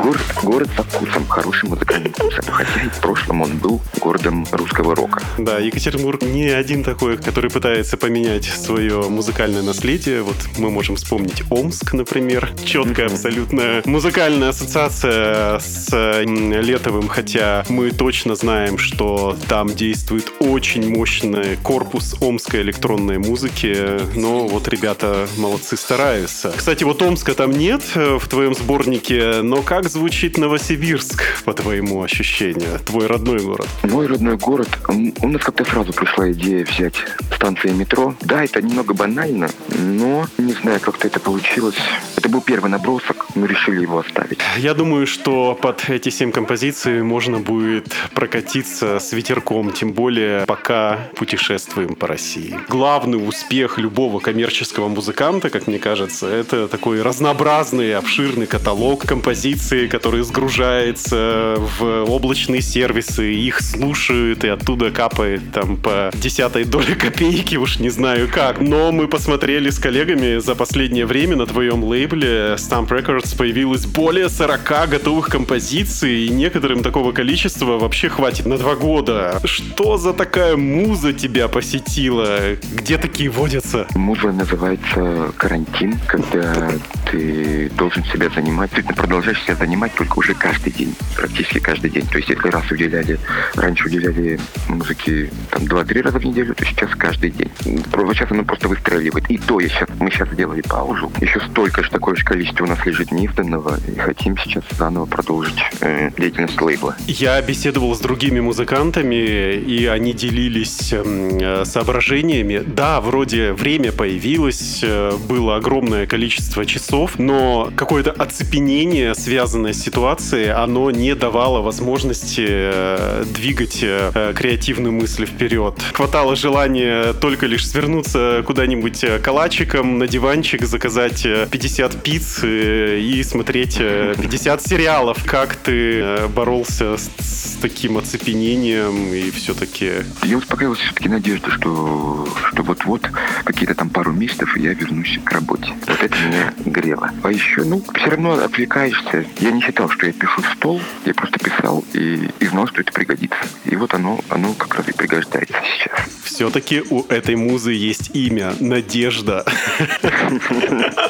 Город, 0.02 0.20
город 0.42 0.68
со 0.76 0.82
вкусом, 0.82 1.24
хорошим 1.28 1.68
музыкальным 1.70 2.12
вкусом. 2.12 2.44
Хотя 2.48 2.82
и 2.82 2.88
в 2.88 2.98
прошлом 2.98 3.42
он 3.42 3.58
был 3.58 3.80
городом 4.00 4.44
русского 4.50 4.96
рока. 4.96 5.22
Да, 5.38 5.58
Екатеринбург 5.58 6.22
не 6.22 6.48
один 6.48 6.82
такой, 6.82 7.16
который 7.16 7.48
пытается 7.50 7.96
поменять 7.96 8.46
свое 8.46 9.08
музыкальное 9.08 9.62
наследие. 9.62 10.22
Вот 10.22 10.36
мы 10.58 10.70
можем 10.70 10.96
вспомнить 10.96 11.44
Омск, 11.48 11.92
например. 11.92 12.50
Четкая 12.64 13.06
абсолютно 13.06 13.82
музыкальная 13.84 14.48
ассоциация 14.48 15.60
с 15.60 15.90
Летовым, 16.24 17.06
хотя 17.06 17.64
мы 17.68 17.90
точно 18.00 18.34
знаем, 18.34 18.78
что 18.78 19.36
там 19.46 19.68
действует 19.68 20.32
очень 20.38 20.88
мощный 20.88 21.58
корпус 21.62 22.16
омской 22.22 22.62
электронной 22.62 23.18
музыки. 23.18 24.00
Но 24.18 24.48
вот 24.48 24.68
ребята 24.68 25.28
молодцы, 25.36 25.76
стараются. 25.76 26.50
Кстати, 26.56 26.82
вот 26.84 27.02
Омска 27.02 27.34
там 27.34 27.50
нет 27.50 27.82
э, 27.94 28.18
в 28.18 28.26
твоем 28.26 28.54
сборнике, 28.54 29.42
но 29.42 29.60
как 29.60 29.90
звучит 29.90 30.38
Новосибирск, 30.38 31.44
по 31.44 31.52
твоему 31.52 32.02
ощущению? 32.02 32.78
Твой 32.86 33.06
родной 33.06 33.40
город. 33.40 33.68
Мой 33.82 34.06
родной 34.06 34.38
город, 34.38 34.68
у 34.88 35.28
нас 35.28 35.42
как-то 35.42 35.66
сразу 35.66 35.92
пришла 35.92 36.32
идея 36.32 36.64
взять 36.64 36.94
станции 37.34 37.68
метро. 37.68 38.14
Да, 38.22 38.42
это 38.44 38.62
немного 38.62 38.94
банально, 38.94 39.50
но 39.78 40.26
не 40.38 40.54
знаю, 40.54 40.80
как-то 40.80 41.06
это 41.06 41.20
получилось. 41.20 41.76
Это 42.16 42.30
был 42.30 42.40
первый 42.40 42.70
набросок, 42.70 43.26
мы 43.34 43.46
решили 43.46 43.82
его 43.82 43.98
оставить. 43.98 44.38
Я 44.56 44.72
думаю, 44.72 45.06
что 45.06 45.54
под 45.60 45.90
эти 45.90 46.08
семь 46.08 46.32
композиций 46.32 47.02
можно 47.02 47.40
будет 47.40 47.89
прокатиться 48.14 48.98
с 48.98 49.12
ветерком, 49.12 49.72
тем 49.72 49.92
более 49.92 50.46
пока 50.46 51.08
путешествуем 51.16 51.94
по 51.94 52.06
России. 52.06 52.58
Главный 52.68 53.16
успех 53.16 53.78
любого 53.78 54.20
коммерческого 54.20 54.88
музыканта, 54.88 55.50
как 55.50 55.66
мне 55.66 55.78
кажется, 55.78 56.26
это 56.26 56.68
такой 56.68 57.02
разнообразный, 57.02 57.96
обширный 57.96 58.46
каталог 58.46 59.06
композиций, 59.06 59.88
который 59.88 60.22
сгружается 60.22 61.56
в 61.78 62.04
облачные 62.08 62.62
сервисы, 62.62 63.32
их 63.32 63.60
слушают, 63.60 64.44
и 64.44 64.48
оттуда 64.48 64.90
капает 64.90 65.52
там 65.52 65.76
по 65.76 66.10
десятой 66.14 66.64
доле 66.64 66.94
копейки, 66.94 67.56
уж 67.56 67.78
не 67.78 67.90
знаю 67.90 68.28
как. 68.32 68.60
Но 68.60 68.92
мы 68.92 69.08
посмотрели 69.08 69.70
с 69.70 69.78
коллегами 69.78 70.38
за 70.38 70.54
последнее 70.54 71.06
время 71.06 71.36
на 71.36 71.46
твоем 71.46 71.84
лейбле 71.84 72.56
Stamp 72.56 72.88
Records 72.88 73.36
появилось 73.36 73.86
более 73.86 74.28
40 74.28 74.88
готовых 74.90 75.28
композиций, 75.28 76.26
и 76.26 76.28
некоторым 76.28 76.82
такого 76.82 77.12
количества 77.12 77.78
вообще 77.80 78.08
хватит 78.08 78.46
на 78.46 78.58
два 78.58 78.76
года. 78.76 79.40
Что 79.44 79.96
за 79.96 80.12
такая 80.12 80.56
муза 80.56 81.12
тебя 81.12 81.48
посетила? 81.48 82.56
Где 82.72 82.98
такие 82.98 83.30
водятся? 83.30 83.86
Муза 83.94 84.32
называется 84.32 85.32
карантин, 85.36 85.98
когда 86.06 86.70
ты 87.10 87.70
должен 87.70 88.04
себя 88.04 88.28
занимать, 88.30 88.70
ты 88.70 88.82
продолжаешь 88.82 89.42
себя 89.42 89.56
занимать 89.56 89.94
только 89.94 90.18
уже 90.18 90.34
каждый 90.34 90.72
день, 90.72 90.94
практически 91.16 91.58
каждый 91.58 91.90
день. 91.90 92.06
То 92.06 92.18
есть 92.18 92.28
если 92.28 92.48
раз 92.48 92.70
уделяли, 92.70 93.18
раньше 93.54 93.86
уделяли 93.86 94.38
музыке 94.68 95.30
там 95.50 95.64
2-3 95.64 96.02
раза 96.02 96.18
в 96.18 96.24
неделю, 96.24 96.54
то 96.54 96.64
сейчас 96.64 96.90
каждый 96.94 97.30
день. 97.30 97.50
Вот 97.92 98.14
сейчас 98.16 98.30
оно 98.30 98.44
просто 98.44 98.68
выстреливает. 98.68 99.30
И 99.30 99.38
то 99.38 99.60
я 99.60 99.68
сейчас, 99.68 99.88
мы 99.98 100.10
сейчас 100.10 100.28
сделали 100.30 100.60
паузу. 100.62 101.10
Еще 101.20 101.40
столько 101.40 101.82
же, 101.82 101.90
такое 101.90 102.14
же 102.14 102.24
количество 102.24 102.64
у 102.64 102.68
нас 102.68 102.84
лежит 102.84 103.10
неизданного. 103.12 103.78
И 103.88 103.98
хотим 103.98 104.36
сейчас 104.38 104.64
заново 104.78 105.06
продолжить 105.06 105.58
э, 105.80 106.10
деятельность 106.16 106.60
лейбла. 106.60 106.96
Я 107.06 107.36
беседовал 107.60 107.94
с 107.94 108.00
другими 108.00 108.40
музыкантами, 108.40 109.52
и 109.54 109.84
они 109.84 110.14
делились 110.14 110.94
эм, 110.94 111.36
э, 111.38 111.64
соображениями. 111.66 112.62
Да, 112.66 113.02
вроде 113.02 113.52
время 113.52 113.92
появилось, 113.92 114.80
э, 114.82 115.12
было 115.28 115.56
огромное 115.56 116.06
количество 116.06 116.64
часов, 116.64 117.18
но 117.18 117.70
какое-то 117.76 118.12
оцепенение, 118.12 119.14
связанное 119.14 119.74
с 119.74 119.82
ситуацией, 119.82 120.48
оно 120.48 120.90
не 120.90 121.14
давало 121.14 121.60
возможности 121.60 122.46
э, 122.48 123.24
двигать 123.34 123.80
креативную 123.80 124.92
мысль 124.92 125.26
вперед. 125.26 125.74
Хватало 125.92 126.36
желания 126.36 127.12
только 127.12 127.44
лишь 127.44 127.68
свернуться 127.68 128.42
куда-нибудь 128.46 129.04
калачиком 129.22 129.98
на 129.98 130.08
диванчик, 130.08 130.64
заказать 130.64 131.26
э, 131.26 131.46
50 131.50 132.02
пиц 132.02 132.40
и 132.42 133.22
смотреть 133.22 133.76
э, 133.80 134.14
50 134.18 134.62
сериалов. 134.62 135.18
Как 135.26 135.56
ты 135.56 136.26
боролся 136.34 136.96
с 136.96 137.49
таким 137.60 137.98
оцепенением 137.98 139.12
и 139.12 139.30
все-таки... 139.30 140.04
Я 140.22 140.38
успокаивался 140.38 140.82
все-таки 140.84 141.08
надежда, 141.08 141.50
что, 141.50 142.28
что 142.48 142.62
вот-вот 142.62 143.08
какие-то 143.44 143.74
там 143.74 143.90
пару 143.90 144.12
месяцев, 144.12 144.56
и 144.56 144.62
я 144.62 144.72
вернусь 144.72 145.18
к 145.24 145.30
работе. 145.30 145.72
Вот 145.86 146.02
это 146.02 146.16
меня 146.18 146.54
грело. 146.64 147.10
А 147.22 147.30
еще, 147.30 147.64
ну, 147.64 147.82
все 147.94 148.10
равно 148.10 148.32
отвлекаешься. 148.32 149.24
Я 149.40 149.50
не 149.50 149.60
считал, 149.60 149.88
что 149.90 150.06
я 150.06 150.12
пишу 150.12 150.42
в 150.42 150.56
стол, 150.56 150.80
я 151.04 151.14
просто 151.14 151.38
писал 151.38 151.84
и, 151.92 152.30
и 152.38 152.46
знал, 152.46 152.66
что 152.66 152.80
это 152.80 152.92
пригодится. 152.92 153.38
И 153.64 153.76
вот 153.76 153.94
оно, 153.94 154.20
оно 154.28 154.54
как 154.54 154.74
раз 154.74 154.88
и 154.88 154.92
пригождается 154.92 155.56
сейчас. 155.76 156.00
Все-таки 156.24 156.82
у 156.88 157.04
этой 157.08 157.36
музы 157.36 157.72
есть 157.72 158.10
имя 158.14 158.54
Надежда. 158.60 159.44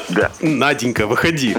Да. 0.09 0.31
Наденька, 0.41 1.07
выходи. 1.07 1.55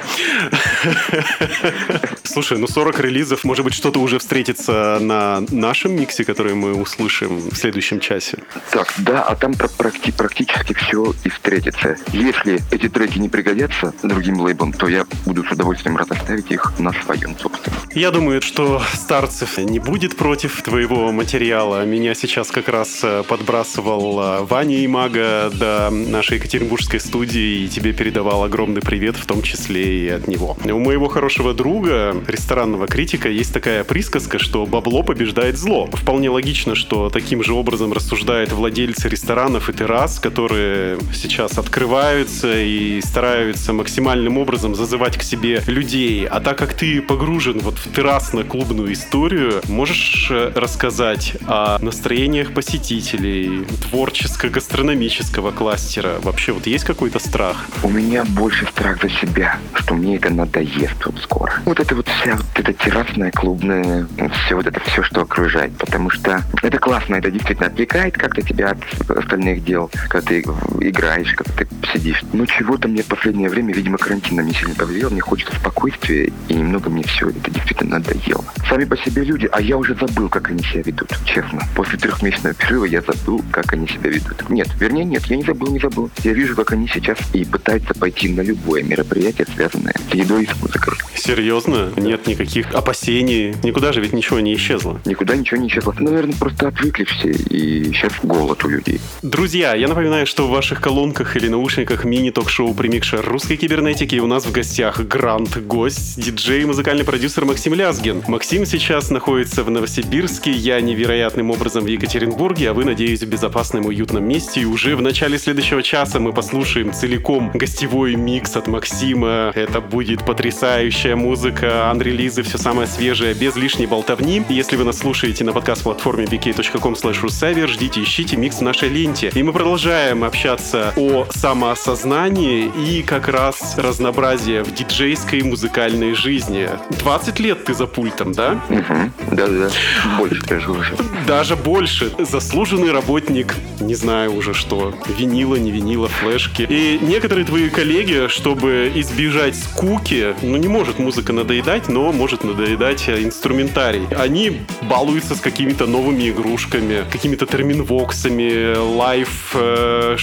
Слушай, 2.22 2.59
ну 2.59 2.66
40 2.66 3.01
релизов, 3.01 3.45
может 3.45 3.64
быть, 3.64 3.74
что-то 3.74 4.01
уже 4.01 4.18
встретится 4.18 4.82
на 5.01 5.43
нашем 5.51 5.93
миксе, 5.97 6.24
который 6.24 6.55
мы 6.55 6.74
услышим 6.74 7.39
в 7.39 7.57
следующем 7.57 8.01
часе. 8.01 8.39
Так, 8.70 8.93
да, 8.99 9.22
а 9.22 9.35
там 9.37 9.55
пр- 9.55 9.70
практи- 9.78 10.12
практически 10.16 10.74
все 10.74 11.14
и 11.24 11.28
встретится. 11.28 11.97
Если 12.12 12.61
эти 12.70 12.89
треки 12.89 13.18
не 13.18 13.28
пригодятся 13.28 13.93
другим 14.03 14.41
лейблам, 14.41 14.72
то 14.72 14.89
я 14.89 15.05
буду 15.26 15.45
с 15.45 15.53
удовольствием 15.53 15.97
рад 15.97 16.11
оставить 16.11 16.51
их 16.51 16.72
на 16.78 16.93
своем 16.93 17.37
собственном. 17.39 17.78
Я 17.95 18.11
думаю, 18.11 18.41
что 18.43 18.83
Старцев 18.95 19.59
не 19.59 19.78
будет 19.78 20.16
против 20.16 20.62
твоего 20.62 21.12
материала. 21.12 21.85
Меня 21.85 22.14
сейчас 22.14 22.51
как 22.51 22.68
раз 22.68 23.01
э, 23.03 23.22
подбрасывал 23.28 24.20
э, 24.20 24.41
Ваня 24.45 24.85
Имага 24.85 25.51
до 25.53 25.91
нашей 25.91 26.39
екатеринбургской 26.39 27.01
студии 27.01 27.64
и 27.64 27.68
тебе 27.68 27.93
передавал 27.93 28.45
огромный 28.45 28.80
привет, 28.80 29.16
в 29.16 29.26
том 29.26 29.43
числе 29.43 30.07
и 30.07 30.09
от 30.09 30.28
него. 30.28 30.57
У 30.64 30.78
моего 30.78 31.09
хорошего 31.09 31.55
друга, 31.55 32.14
ресторанного 32.26 32.87
критика, 32.87 33.28
есть 33.28 33.53
такая 33.53 33.85
присказка, 33.85 34.39
что 34.39 34.64
бабло 34.72 35.02
побеждает 35.02 35.58
зло. 35.58 35.86
Вполне 35.92 36.30
логично, 36.30 36.74
что 36.74 37.10
таким 37.10 37.44
же 37.44 37.52
образом 37.52 37.92
рассуждают 37.92 38.52
владельцы 38.52 39.08
ресторанов 39.08 39.68
и 39.68 39.72
террас, 39.74 40.18
которые 40.18 40.98
сейчас 41.12 41.58
открываются 41.58 42.50
и 42.58 43.02
стараются 43.02 43.74
максимальным 43.74 44.38
образом 44.38 44.74
зазывать 44.74 45.18
к 45.18 45.22
себе 45.22 45.62
людей. 45.66 46.26
А 46.26 46.40
так 46.40 46.56
как 46.56 46.72
ты 46.72 47.02
погружен 47.02 47.58
вот 47.58 47.74
в 47.74 47.94
террасно-клубную 47.94 48.94
историю, 48.94 49.60
можешь 49.68 50.28
э, 50.30 50.52
рассказать 50.54 51.36
о 51.46 51.78
настроениях 51.80 52.54
посетителей, 52.54 53.66
творческо-гастрономического 53.90 55.52
кластера? 55.52 56.14
Вообще 56.22 56.52
вот 56.52 56.66
есть 56.66 56.84
какой-то 56.84 57.18
страх? 57.18 57.66
У 57.82 57.90
меня 57.90 58.24
больше 58.24 58.66
страх 58.66 59.02
за 59.02 59.10
себя, 59.10 59.58
что 59.74 59.92
мне 59.94 60.16
это 60.16 60.30
надоест 60.30 61.04
вот 61.04 61.18
скоро. 61.22 61.52
Вот 61.66 61.78
это 61.78 61.94
вот 61.94 62.08
вся 62.08 62.36
вот 62.36 62.46
эта 62.54 62.72
террасная, 62.72 63.30
клубная, 63.30 64.06
все 64.46 64.61
вот 64.62 64.74
это 64.74 64.80
все, 64.90 65.02
что 65.02 65.22
окружает. 65.22 65.72
Потому 65.76 66.10
что 66.10 66.42
это 66.62 66.78
классно, 66.78 67.16
это 67.16 67.30
действительно 67.30 67.68
отвлекает 67.68 68.16
как-то 68.16 68.42
тебя 68.42 68.70
от 68.70 69.10
остальных 69.10 69.64
дел, 69.64 69.90
когда 70.08 70.26
ты 70.26 70.40
играешь, 70.80 71.32
когда 71.34 71.52
ты 71.54 71.68
сидишь. 71.92 72.22
Но 72.32 72.46
чего-то 72.46 72.88
мне 72.88 73.02
в 73.02 73.06
последнее 73.06 73.48
время, 73.48 73.74
видимо, 73.74 73.98
карантин 73.98 74.36
на 74.36 74.40
меня 74.42 74.54
сильно 74.54 74.74
повлиял, 74.74 75.10
мне 75.10 75.20
хочется 75.20 75.54
спокойствия, 75.56 76.32
и 76.48 76.54
немного 76.54 76.90
мне 76.90 77.02
все 77.04 77.28
это 77.28 77.50
действительно 77.50 77.98
надоело. 77.98 78.44
Сами 78.68 78.84
по 78.84 78.96
себе 78.96 79.24
люди, 79.24 79.48
а 79.52 79.60
я 79.60 79.76
уже 79.76 79.94
забыл, 79.94 80.28
как 80.28 80.50
они 80.50 80.62
себя 80.62 80.82
ведут, 80.82 81.10
честно. 81.24 81.62
После 81.74 81.98
трехмесячного 81.98 82.54
перерыва 82.54 82.84
я 82.84 83.02
забыл, 83.02 83.42
как 83.50 83.72
они 83.72 83.88
себя 83.88 84.10
ведут. 84.10 84.48
Нет, 84.48 84.68
вернее, 84.78 85.04
нет, 85.04 85.24
я 85.26 85.36
не 85.36 85.42
забыл, 85.42 85.72
не 85.72 85.78
забыл. 85.78 86.10
Я 86.22 86.32
вижу, 86.32 86.54
как 86.54 86.72
они 86.72 86.88
сейчас 86.88 87.18
и 87.32 87.44
пытаются 87.44 87.94
пойти 87.94 88.28
на 88.28 88.42
любое 88.42 88.82
мероприятие, 88.82 89.46
связанное 89.54 89.94
с 90.10 90.14
едой 90.14 90.44
и 90.44 90.46
с 90.46 90.56
музыкой. 90.60 90.94
Серьезно? 91.14 91.92
Нет 91.96 92.26
никаких 92.26 92.72
опасений? 92.74 93.54
Никуда 93.62 93.92
же 93.92 94.00
ведь 94.00 94.12
ничего 94.12 94.40
не 94.40 94.51
исчезло. 94.55 95.00
Никуда 95.05 95.36
ничего 95.36 95.61
не 95.61 95.68
исчезло. 95.68 95.94
Наверное, 95.98 96.34
просто 96.34 96.68
отвыкли 96.68 97.05
все, 97.05 97.30
и 97.30 97.84
сейчас 97.92 98.12
голод 98.22 98.64
у 98.64 98.68
людей. 98.68 99.00
Друзья, 99.22 99.74
я 99.74 99.88
напоминаю, 99.88 100.26
что 100.26 100.46
в 100.46 100.50
ваших 100.50 100.80
колонках 100.80 101.36
или 101.36 101.48
наушниках 101.48 102.05
мини-ток-шоу 102.05 102.74
«Примикшер 102.74 103.24
русской 103.24 103.57
кибернетики» 103.57 104.14
и 104.14 104.20
у 104.20 104.26
нас 104.26 104.46
в 104.46 104.53
гостях 104.53 105.00
грант-гость, 105.00 106.20
диджей 106.20 106.62
и 106.62 106.64
музыкальный 106.64 107.05
продюсер 107.05 107.44
Максим 107.44 107.74
Лязгин. 107.74 108.22
Максим 108.28 108.66
сейчас 108.66 109.11
находится 109.11 109.64
в 109.64 109.70
Новосибирске, 109.70 110.50
я 110.50 110.80
невероятным 110.80 111.50
образом 111.50 111.84
в 111.84 111.86
Екатеринбурге, 111.86 112.70
а 112.70 112.72
вы, 112.74 112.84
надеюсь, 112.84 113.22
в 113.22 113.28
безопасном 113.28 113.86
уютном 113.86 114.26
месте. 114.26 114.61
И 114.61 114.64
уже 114.64 114.96
в 114.96 115.03
начале 115.03 115.38
следующего 115.38 115.82
часа 115.82 116.18
мы 116.18 116.32
послушаем 116.32 116.92
целиком 116.92 117.50
гостевой 117.55 118.14
микс 118.14 118.57
от 118.57 118.66
Максима. 118.66 119.53
Это 119.55 119.80
будет 119.80 120.24
потрясающая 120.24 121.16
музыка, 121.16 121.90
анрелизы, 121.90 122.42
все 122.42 122.59
самое 122.59 122.86
свежее, 122.86 123.34
без 123.34 123.57
лишней 123.57 123.86
болтовни. 123.86 124.32
Если 124.33 124.76
вы 124.76 124.85
нас 124.85 124.99
слушаете 124.99 125.45
на 125.45 125.53
подкаст-платформе 125.53 126.24
vk.com 126.24 126.95
slash 126.95 127.66
ждите, 127.66 128.03
ищите 128.03 128.37
микс 128.39 128.59
в 128.59 128.62
нашей 128.62 128.89
ленте. 128.89 129.30
И 129.35 129.43
мы 129.43 129.53
продолжаем 129.53 130.24
общаться 130.24 130.95
о 130.97 131.26
самоосознании 131.30 132.70
и 132.87 133.03
как 133.03 133.28
раз 133.28 133.76
разнообразие 133.76 134.62
в 134.62 134.72
диджейской 134.72 135.43
музыкальной 135.43 136.14
жизни. 136.14 136.70
20 137.01 137.41
лет 137.41 137.64
ты 137.64 137.74
за 137.74 137.87
пультом, 137.87 138.33
да? 138.33 138.59
Угу. 138.70 139.35
Да-да-да. 139.37 139.70
Больше 140.16 140.43
даже 140.47 140.70
уже. 140.70 140.97
Даже 141.26 141.55
больше. 141.55 142.11
Заслуженный 142.18 142.91
работник, 142.91 143.55
не 143.80 143.95
знаю 143.95 144.35
уже 144.35 144.55
что, 144.55 144.95
винила, 145.18 145.57
не 145.57 145.70
винила, 145.70 146.09
флешки. 146.09 146.66
И 146.70 146.99
некоторые 147.03 147.45
твои 147.45 147.68
коллеги, 147.68 148.28
чтобы 148.28 148.91
избежать 148.95 149.57
скуки, 149.57 150.35
ну 150.41 150.57
не 150.57 150.68
может 150.68 150.99
музыка 150.99 151.35
надоедать, 151.35 151.89
но 151.89 152.12
может 152.12 152.45
надоедать 152.45 153.09
э, 153.09 153.22
инструментарий. 153.22 154.07
Они 154.22 154.60
балуются 154.82 155.34
с 155.34 155.40
какими-то 155.40 155.86
новыми 155.86 156.30
игрушками, 156.30 157.04
какими-то 157.10 157.44
терминвоксами, 157.44 158.76
лайф 158.76 159.50
э, 159.54 160.16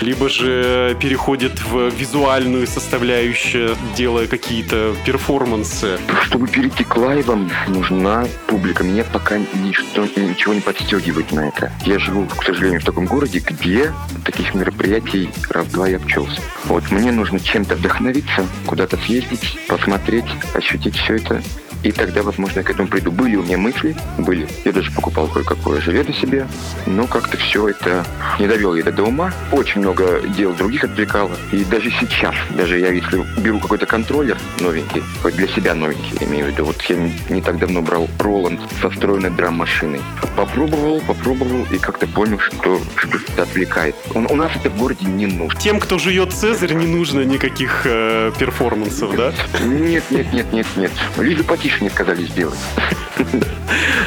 либо 0.00 0.28
же 0.28 0.96
переходят 1.00 1.52
в 1.62 1.90
визуальную 1.90 2.66
составляющую, 2.66 3.76
делая 3.96 4.26
какие-то 4.26 4.96
перформансы. 5.04 6.00
Чтобы 6.24 6.48
перейти 6.48 6.82
к 6.82 6.96
лайвам, 6.96 7.48
нужна 7.68 8.26
публика. 8.48 8.82
Меня 8.82 9.04
пока 9.04 9.38
ничто, 9.38 10.02
ничего 10.16 10.54
не 10.54 10.60
подстегивает 10.60 11.30
на 11.30 11.46
это. 11.46 11.70
Я 11.84 12.00
живу, 12.00 12.26
к 12.26 12.42
сожалению, 12.42 12.80
в 12.80 12.84
таком 12.84 13.06
городе, 13.06 13.38
где 13.38 13.92
таких 14.24 14.52
мероприятий 14.52 15.30
раз-два 15.48 15.86
я 15.86 15.98
обчелся. 15.98 16.40
Вот 16.64 16.90
мне 16.90 17.12
нужно 17.12 17.38
чем-то 17.38 17.76
вдохновиться, 17.76 18.44
куда-то 18.66 18.96
съездить, 18.96 19.60
посмотреть, 19.68 20.26
ощутить 20.54 20.96
все 20.96 21.18
это. 21.18 21.40
И 21.82 21.92
тогда, 21.92 22.22
возможно, 22.22 22.60
я 22.60 22.64
к 22.64 22.70
этому 22.70 22.88
приду. 22.88 23.12
Были 23.12 23.36
у 23.36 23.42
меня 23.42 23.58
мысли, 23.58 23.96
были. 24.18 24.48
Я 24.64 24.72
даже 24.72 24.90
покупал 24.90 25.28
кое-какое 25.28 25.80
железо 25.80 26.12
себе, 26.12 26.46
но 26.86 27.06
как-то 27.06 27.36
все 27.36 27.68
это 27.68 28.04
не 28.38 28.46
довел 28.46 28.74
я 28.74 28.80
это 28.80 28.92
до 28.92 29.04
ума. 29.04 29.32
Очень 29.52 29.80
много 29.80 30.20
дел 30.36 30.52
других 30.52 30.84
отвлекало. 30.84 31.32
И 31.52 31.64
даже 31.64 31.90
сейчас, 31.90 32.34
даже 32.56 32.78
я 32.78 32.90
если 32.90 33.24
беру 33.40 33.60
какой-то 33.60 33.86
контроллер 33.86 34.38
новенький, 34.60 35.02
хоть 35.22 35.36
для 35.36 35.48
себя 35.48 35.74
новенький, 35.74 36.16
я 36.20 36.26
имею 36.26 36.46
в 36.46 36.48
виду, 36.48 36.64
вот 36.64 36.80
я 36.82 36.96
не, 37.30 37.40
так 37.40 37.58
давно 37.58 37.82
брал 37.82 38.08
Роланд 38.18 38.60
со 38.80 38.90
встроенной 38.90 39.30
драм-машиной. 39.30 40.00
Попробовал, 40.36 41.00
попробовал 41.00 41.66
и 41.70 41.78
как-то 41.78 42.06
понял, 42.06 42.38
что, 42.38 42.80
что 42.96 43.18
это 43.32 43.42
отвлекает. 43.42 43.94
Он, 44.14 44.26
у 44.30 44.36
нас 44.36 44.52
это 44.56 44.70
в 44.70 44.76
городе 44.76 45.06
не 45.06 45.26
нужно. 45.26 45.58
Тем, 45.60 45.80
кто 45.80 45.98
жует 45.98 46.32
Цезарь, 46.32 46.74
не 46.74 46.86
нужно 46.86 47.22
никаких 47.22 47.82
э, 47.84 48.32
перформансов, 48.38 49.14
да? 49.16 49.32
Нет, 49.64 50.04
нет, 50.10 50.32
нет, 50.32 50.52
нет, 50.52 50.66
нет. 50.76 50.92
Лизу 51.18 51.44
потише 51.76 51.84
не 51.84 51.90
сказали 51.90 52.24
сделать. 52.24 52.58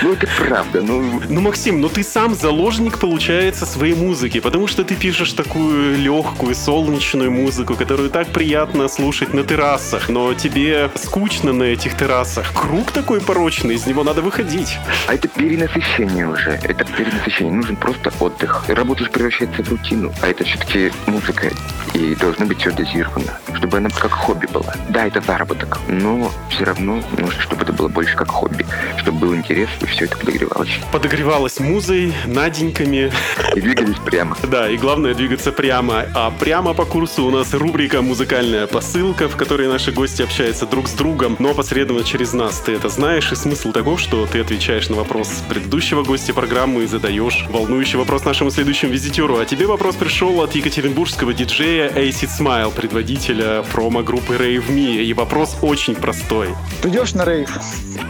Ну, 0.02 0.14
это 0.14 0.28
правда, 0.38 0.82
ну... 0.82 1.22
Ну, 1.28 1.42
Максим, 1.42 1.82
ну 1.82 1.90
ты 1.90 2.04
сам 2.04 2.36
заложник, 2.36 3.00
получается, 3.00 3.66
своей 3.66 3.96
музыки, 3.96 4.40
потому 4.40 4.68
что 4.68 4.84
ты 4.84 4.96
пишешь 4.96 5.34
такую 5.34 5.98
легкую, 5.98 6.56
солнечную 6.56 7.32
музыку, 7.32 7.76
которую 7.76 8.10
так 8.10 8.28
приятно 8.30 8.88
слушать 8.88 9.34
на 9.34 9.44
террасах, 9.44 10.10
но 10.10 10.34
тебе 10.34 10.90
скучно 10.96 11.54
на 11.54 11.64
этих 11.64 11.98
террасах. 11.98 12.54
Круг 12.54 12.92
такой 12.92 13.22
порочный, 13.22 13.76
из 13.76 13.86
него 13.86 14.04
надо 14.04 14.22
выходить. 14.22 14.78
А 15.08 15.14
это 15.14 15.28
перенасыщение 15.28 16.28
уже. 16.28 16.60
Это 16.64 16.86
перенасыщение. 16.86 17.54
Нужен 17.54 17.76
просто 17.76 18.12
отдых. 18.20 18.66
Работа 18.68 19.04
же 19.04 19.10
превращается 19.10 19.64
в 19.64 19.70
рутину. 19.70 20.14
А 20.22 20.28
это 20.28 20.44
все-таки 20.44 20.92
музыка. 21.08 21.50
И 21.94 22.16
должно 22.16 22.46
быть 22.46 22.60
все 22.60 22.72
дозировано. 22.72 23.40
Чтобы 23.56 23.78
она 23.78 23.90
как 23.90 24.12
хобби 24.12 24.48
была. 24.48 24.74
Да, 24.90 25.06
это 25.06 25.22
заработок. 25.22 25.80
Но 25.88 26.32
все 26.50 26.66
равно 26.66 27.02
нужно, 27.18 27.42
чтобы 27.42 27.64
это 27.64 27.74
было 27.74 27.88
больше 27.88 28.16
как 28.16 28.30
хобби. 28.30 28.66
Чтобы 28.98 29.20
был 29.20 29.34
интерес, 29.50 29.70
и 29.82 29.86
все 29.86 30.06
это 30.06 30.18
подогревалось. 30.18 30.70
Подогревалась 30.92 31.60
музой, 31.60 32.14
наденьками. 32.26 33.12
И 33.56 33.62
двигались 33.62 33.98
прямо. 34.06 34.38
Да, 34.44 34.70
и 34.70 34.78
главное 34.78 35.14
двигаться 35.14 35.52
прямо. 35.52 36.06
А 36.14 36.32
прямо 36.32 36.74
по 36.74 36.86
курсу 36.86 37.26
у 37.26 37.32
нас 37.32 37.54
рубрика 37.54 38.02
«Музыкальная 38.02 38.68
посылка», 38.68 39.28
в 39.28 39.36
которой 39.36 39.68
наши 39.68 39.92
гости 39.92 40.22
общаются 40.22 40.66
друг 40.66 40.88
с 40.88 40.94
другом, 40.94 41.36
но 41.40 41.54
посредственно 41.54 42.04
через 42.04 42.34
нас. 42.34 42.60
Ты 42.60 42.74
это 42.74 42.90
знаешь, 42.90 43.32
и 43.32 43.36
смысл 43.36 43.72
таков, 43.72 44.00
что 44.00 44.26
ты 44.26 44.40
отвечаешь 44.42 44.90
на 44.90 44.96
вопрос 44.96 45.30
предыдущего 45.48 46.04
гостя 46.04 46.34
программы 46.34 46.84
и 46.84 46.88
задаешь 46.88 47.46
волнующий 47.50 47.98
вопрос 47.98 48.26
нашему 48.26 48.52
следующему 48.52 48.92
визитеру. 48.92 49.38
А 49.38 49.46
тебе 49.46 49.66
вопрос 49.66 49.96
пришел 49.96 50.42
от 50.42 50.56
екатеринбургского 50.56 51.34
диджея 51.34 51.90
Acid 51.90 52.30
Smile, 52.40 52.74
предводителя 52.74 53.64
промо-группы 53.72 54.36
Rave 54.36 54.68
Me. 54.68 55.04
И 55.04 55.14
вопрос 55.14 55.58
очень 55.62 55.96
простой. 55.96 56.50
Придешь 56.82 57.14
на 57.14 57.24
рейв? 57.26 57.50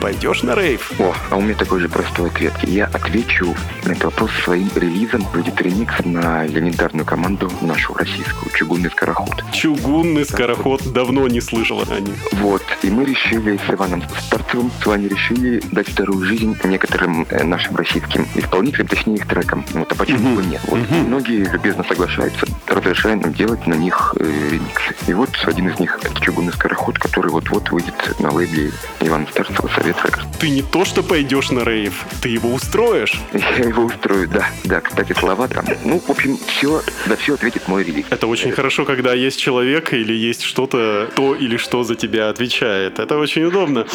Пойдешь 0.02 0.44
на 0.44 0.56
рейв? 0.56 0.92
О, 1.00 1.14
а 1.30 1.36
у 1.38 1.42
меня 1.42 1.56
такой 1.56 1.80
же 1.80 1.90
простой 1.90 2.30
ответ. 2.30 2.54
Я 2.64 2.86
отвечу 2.86 3.56
на 3.86 3.92
этот 3.92 4.06
вопрос 4.06 4.32
своим 4.44 4.70
релизом. 4.76 5.26
Будет 5.34 5.62
ремикс 5.62 5.94
на 6.06 6.46
легендарную 6.46 7.06
команду 7.06 7.52
нашу 7.62 7.94
российскую, 7.94 8.52
«Чугунный 8.54 8.90
скороход». 8.90 9.44
Чугунный 9.54 10.26
скороход, 10.26 10.82
давно 10.94 11.28
не 11.28 11.42
слышал 11.42 11.82
о 11.82 12.00
них. 12.00 12.16
Вот, 12.34 12.64
и 12.84 12.90
мы 12.90 13.06
решили 13.06 13.58
с 13.58 13.74
Иваном 13.74 14.04
Старцевым 14.20 14.72
с 14.82 14.86
вами 14.86 15.08
решили 15.08 15.62
дать 15.72 15.88
вторую 15.90 16.26
жизнь 16.26 16.58
некоторым 16.64 17.26
э, 17.30 17.44
нашим 17.44 17.76
российским 17.76 18.28
исполнителям, 18.36 18.88
точнее 18.88 19.16
их 19.16 19.28
трекам. 19.28 19.66
Вот, 19.74 19.92
а 19.92 19.96
почему 19.96 20.36
бы 20.36 20.44
нет? 20.44 20.62
Вот, 20.68 20.80
Многие 20.90 21.44
любезно 21.46 21.84
соглашаются, 21.84 22.46
разрешая 22.68 23.16
нам 23.16 23.34
делать 23.34 23.66
на 23.68 23.76
них 23.76 24.16
э, 24.20 24.50
ремиксы. 24.52 24.96
И 25.08 25.14
вот 25.14 25.30
один 25.46 25.70
из 25.70 25.80
них 25.80 26.00
«Чугунный 26.22 26.54
скороход», 26.54 26.98
который 27.00 27.32
вот-вот 27.32 27.72
выйдет 27.72 28.20
на 28.20 28.32
лейбле 28.32 28.72
Ивана 29.02 29.28
Старцева 29.32 29.70
«Совет 29.76 29.98
Рекорд». 30.06 30.28
Ты 30.40 30.50
не 30.50 30.62
то 30.62 30.86
что 30.86 31.04
пойдешь 31.20 31.52
на 31.52 31.66
рейв, 31.66 32.06
ты 32.22 32.30
его 32.30 32.54
устроишь. 32.54 33.20
Я 33.34 33.66
его 33.66 33.84
устрою, 33.84 34.30
да. 34.30 34.48
Да, 34.64 34.80
кстати, 34.80 35.12
слова 35.12 35.50
там. 35.50 35.66
Ну, 35.84 36.00
в 36.00 36.10
общем, 36.10 36.38
все, 36.48 36.82
да 37.08 37.18
все 37.18 37.34
ответит 37.34 37.68
мой 37.68 37.84
релиз. 37.84 38.06
Это 38.10 38.26
очень 38.26 38.54
хорошо, 38.54 38.86
когда 38.86 39.14
есть 39.14 39.38
человек 39.38 39.92
или 39.92 40.14
есть 40.14 40.44
что-то, 40.44 41.10
то 41.14 41.36
или 41.36 41.58
что 41.58 41.84
за 41.84 41.96
тебя 41.96 42.30
отвечает. 42.30 43.00
Это 43.00 43.18
очень 43.18 43.44
удобно. 43.44 43.86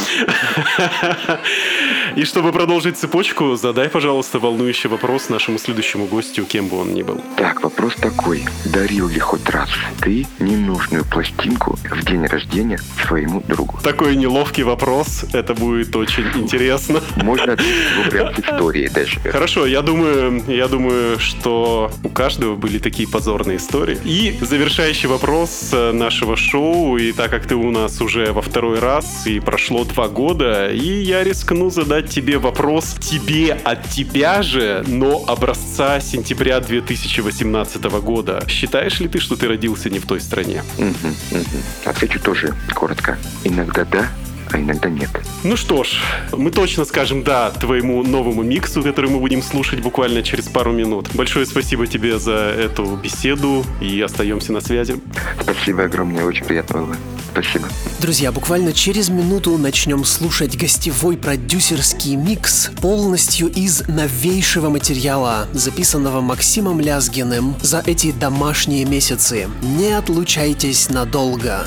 И 2.16 2.25
чтобы 2.25 2.53
продолжить 2.53 2.99
цепочку, 2.99 3.57
задай, 3.57 3.89
пожалуйста, 3.89 4.39
волнующий 4.39 4.91
вопрос 4.91 5.31
нашему 5.31 5.59
следующему 5.59 6.05
гостю, 6.05 6.45
кем 6.45 6.68
бы 6.68 6.79
он 6.79 6.93
ни 6.93 7.03
был. 7.03 7.22
Так, 7.37 7.62
вопрос 7.62 7.95
такой. 7.97 8.45
Дарил 8.66 9.09
ли 9.09 9.18
хоть 9.18 9.49
раз 9.49 9.70
ты 10.01 10.27
ненужную 10.39 11.07
пластинку 11.07 11.79
в 11.91 12.05
день 12.05 12.27
рождения 12.27 12.79
своему 13.07 13.43
другу? 13.49 13.81
Такой 13.83 14.14
неловкий 14.14 14.62
вопрос, 14.62 15.25
это 15.33 15.55
будет 15.55 15.97
очень 15.97 16.27
интересно. 16.35 17.01
Можно 17.17 17.53
ответить 17.53 17.75
его 17.97 18.11
прям 18.11 18.35
с 18.35 18.39
историей 18.39 18.89
даже. 18.89 19.21
Хорошо, 19.21 19.67
я 19.67 19.83
думаю, 19.83 20.43
я 20.49 20.69
думаю, 20.69 21.19
что 21.19 21.91
у 22.03 22.09
каждого 22.09 22.57
были 22.57 22.79
такие 22.79 23.09
позорные 23.09 23.59
истории. 23.59 23.99
И 24.05 24.37
завершающий 24.41 25.09
вопрос 25.09 25.71
э, 25.73 25.93
нашего 25.93 26.37
шоу, 26.37 26.97
и 26.97 27.12
так 27.12 27.31
как 27.31 27.47
ты 27.47 27.55
у 27.55 27.71
нас 27.71 28.01
уже 28.01 28.33
во 28.33 28.43
второй 28.43 28.79
раз, 28.79 29.27
и 29.27 29.41
прошло 29.41 29.85
два 29.85 30.09
года, 30.09 30.71
и 30.71 31.03
я 31.03 31.25
рискну 31.25 31.71
задать 31.71 32.11
тебе 32.11 32.39
вопрос 32.39 32.97
тебе 33.01 33.53
от 33.65 33.89
тебя 33.91 34.43
же, 34.43 34.85
но 34.87 35.25
образца 35.27 36.01
сентября 36.01 36.61
2018 36.61 37.83
года. 38.01 38.43
Считаешь 38.49 39.01
ли 39.01 39.09
ты, 39.09 39.21
что 39.21 39.37
ты 39.37 39.49
родился 39.49 39.91
не 39.91 39.99
в 39.99 40.07
той 40.07 40.21
стране? 40.21 40.62
Отвечу 41.85 42.21
тоже 42.21 42.55
коротко. 42.75 43.19
Иногда 43.45 43.85
да, 43.85 44.09
а 44.55 44.61
иногда 44.61 44.89
нет. 44.89 45.11
Ну 45.43 45.57
что 45.57 45.83
ж, 45.83 46.01
мы 46.33 46.53
точно 46.53 46.85
скажем 46.85 47.25
«да» 47.25 47.51
твоему 47.51 48.05
новому 48.05 48.45
миксу, 48.45 48.85
который 48.85 49.11
мы 49.11 49.19
будем 49.19 49.43
слушать 49.43 49.81
буквально 49.81 50.23
через 50.23 50.47
пару 50.47 50.71
минут. 50.73 51.09
Большое 51.13 51.45
спасибо 51.45 51.89
тебе 51.89 52.21
за 52.21 52.35
эту 52.35 52.95
беседу 52.95 53.65
и 53.81 54.01
остаемся 54.01 54.53
на 54.53 54.61
связи. 54.61 54.97
Спасибо 55.43 55.85
огромное, 55.85 56.25
очень 56.25 56.45
приятно 56.45 56.83
было. 56.83 56.97
Спасибо. 57.33 57.67
Друзья, 57.99 58.31
буквально 58.31 58.73
через 58.73 59.09
минуту 59.09 59.59
начнем 59.59 60.05
слушать 60.05 60.57
гостевой 60.57 61.17
продюсерский 61.17 62.15
микс 62.15 62.71
полностью 62.81 63.49
из 63.49 63.83
новейшего 63.89 64.71
материала, 64.71 65.49
записанного 65.53 66.21
Максимом 66.21 66.79
Лязгиным 66.79 67.57
за 67.61 67.83
эти 67.85 68.13
домашние 68.13 68.85
месяцы. 68.85 69.49
Не 69.63 69.99
отлучайтесь 69.99 70.91
надолго. 70.91 71.67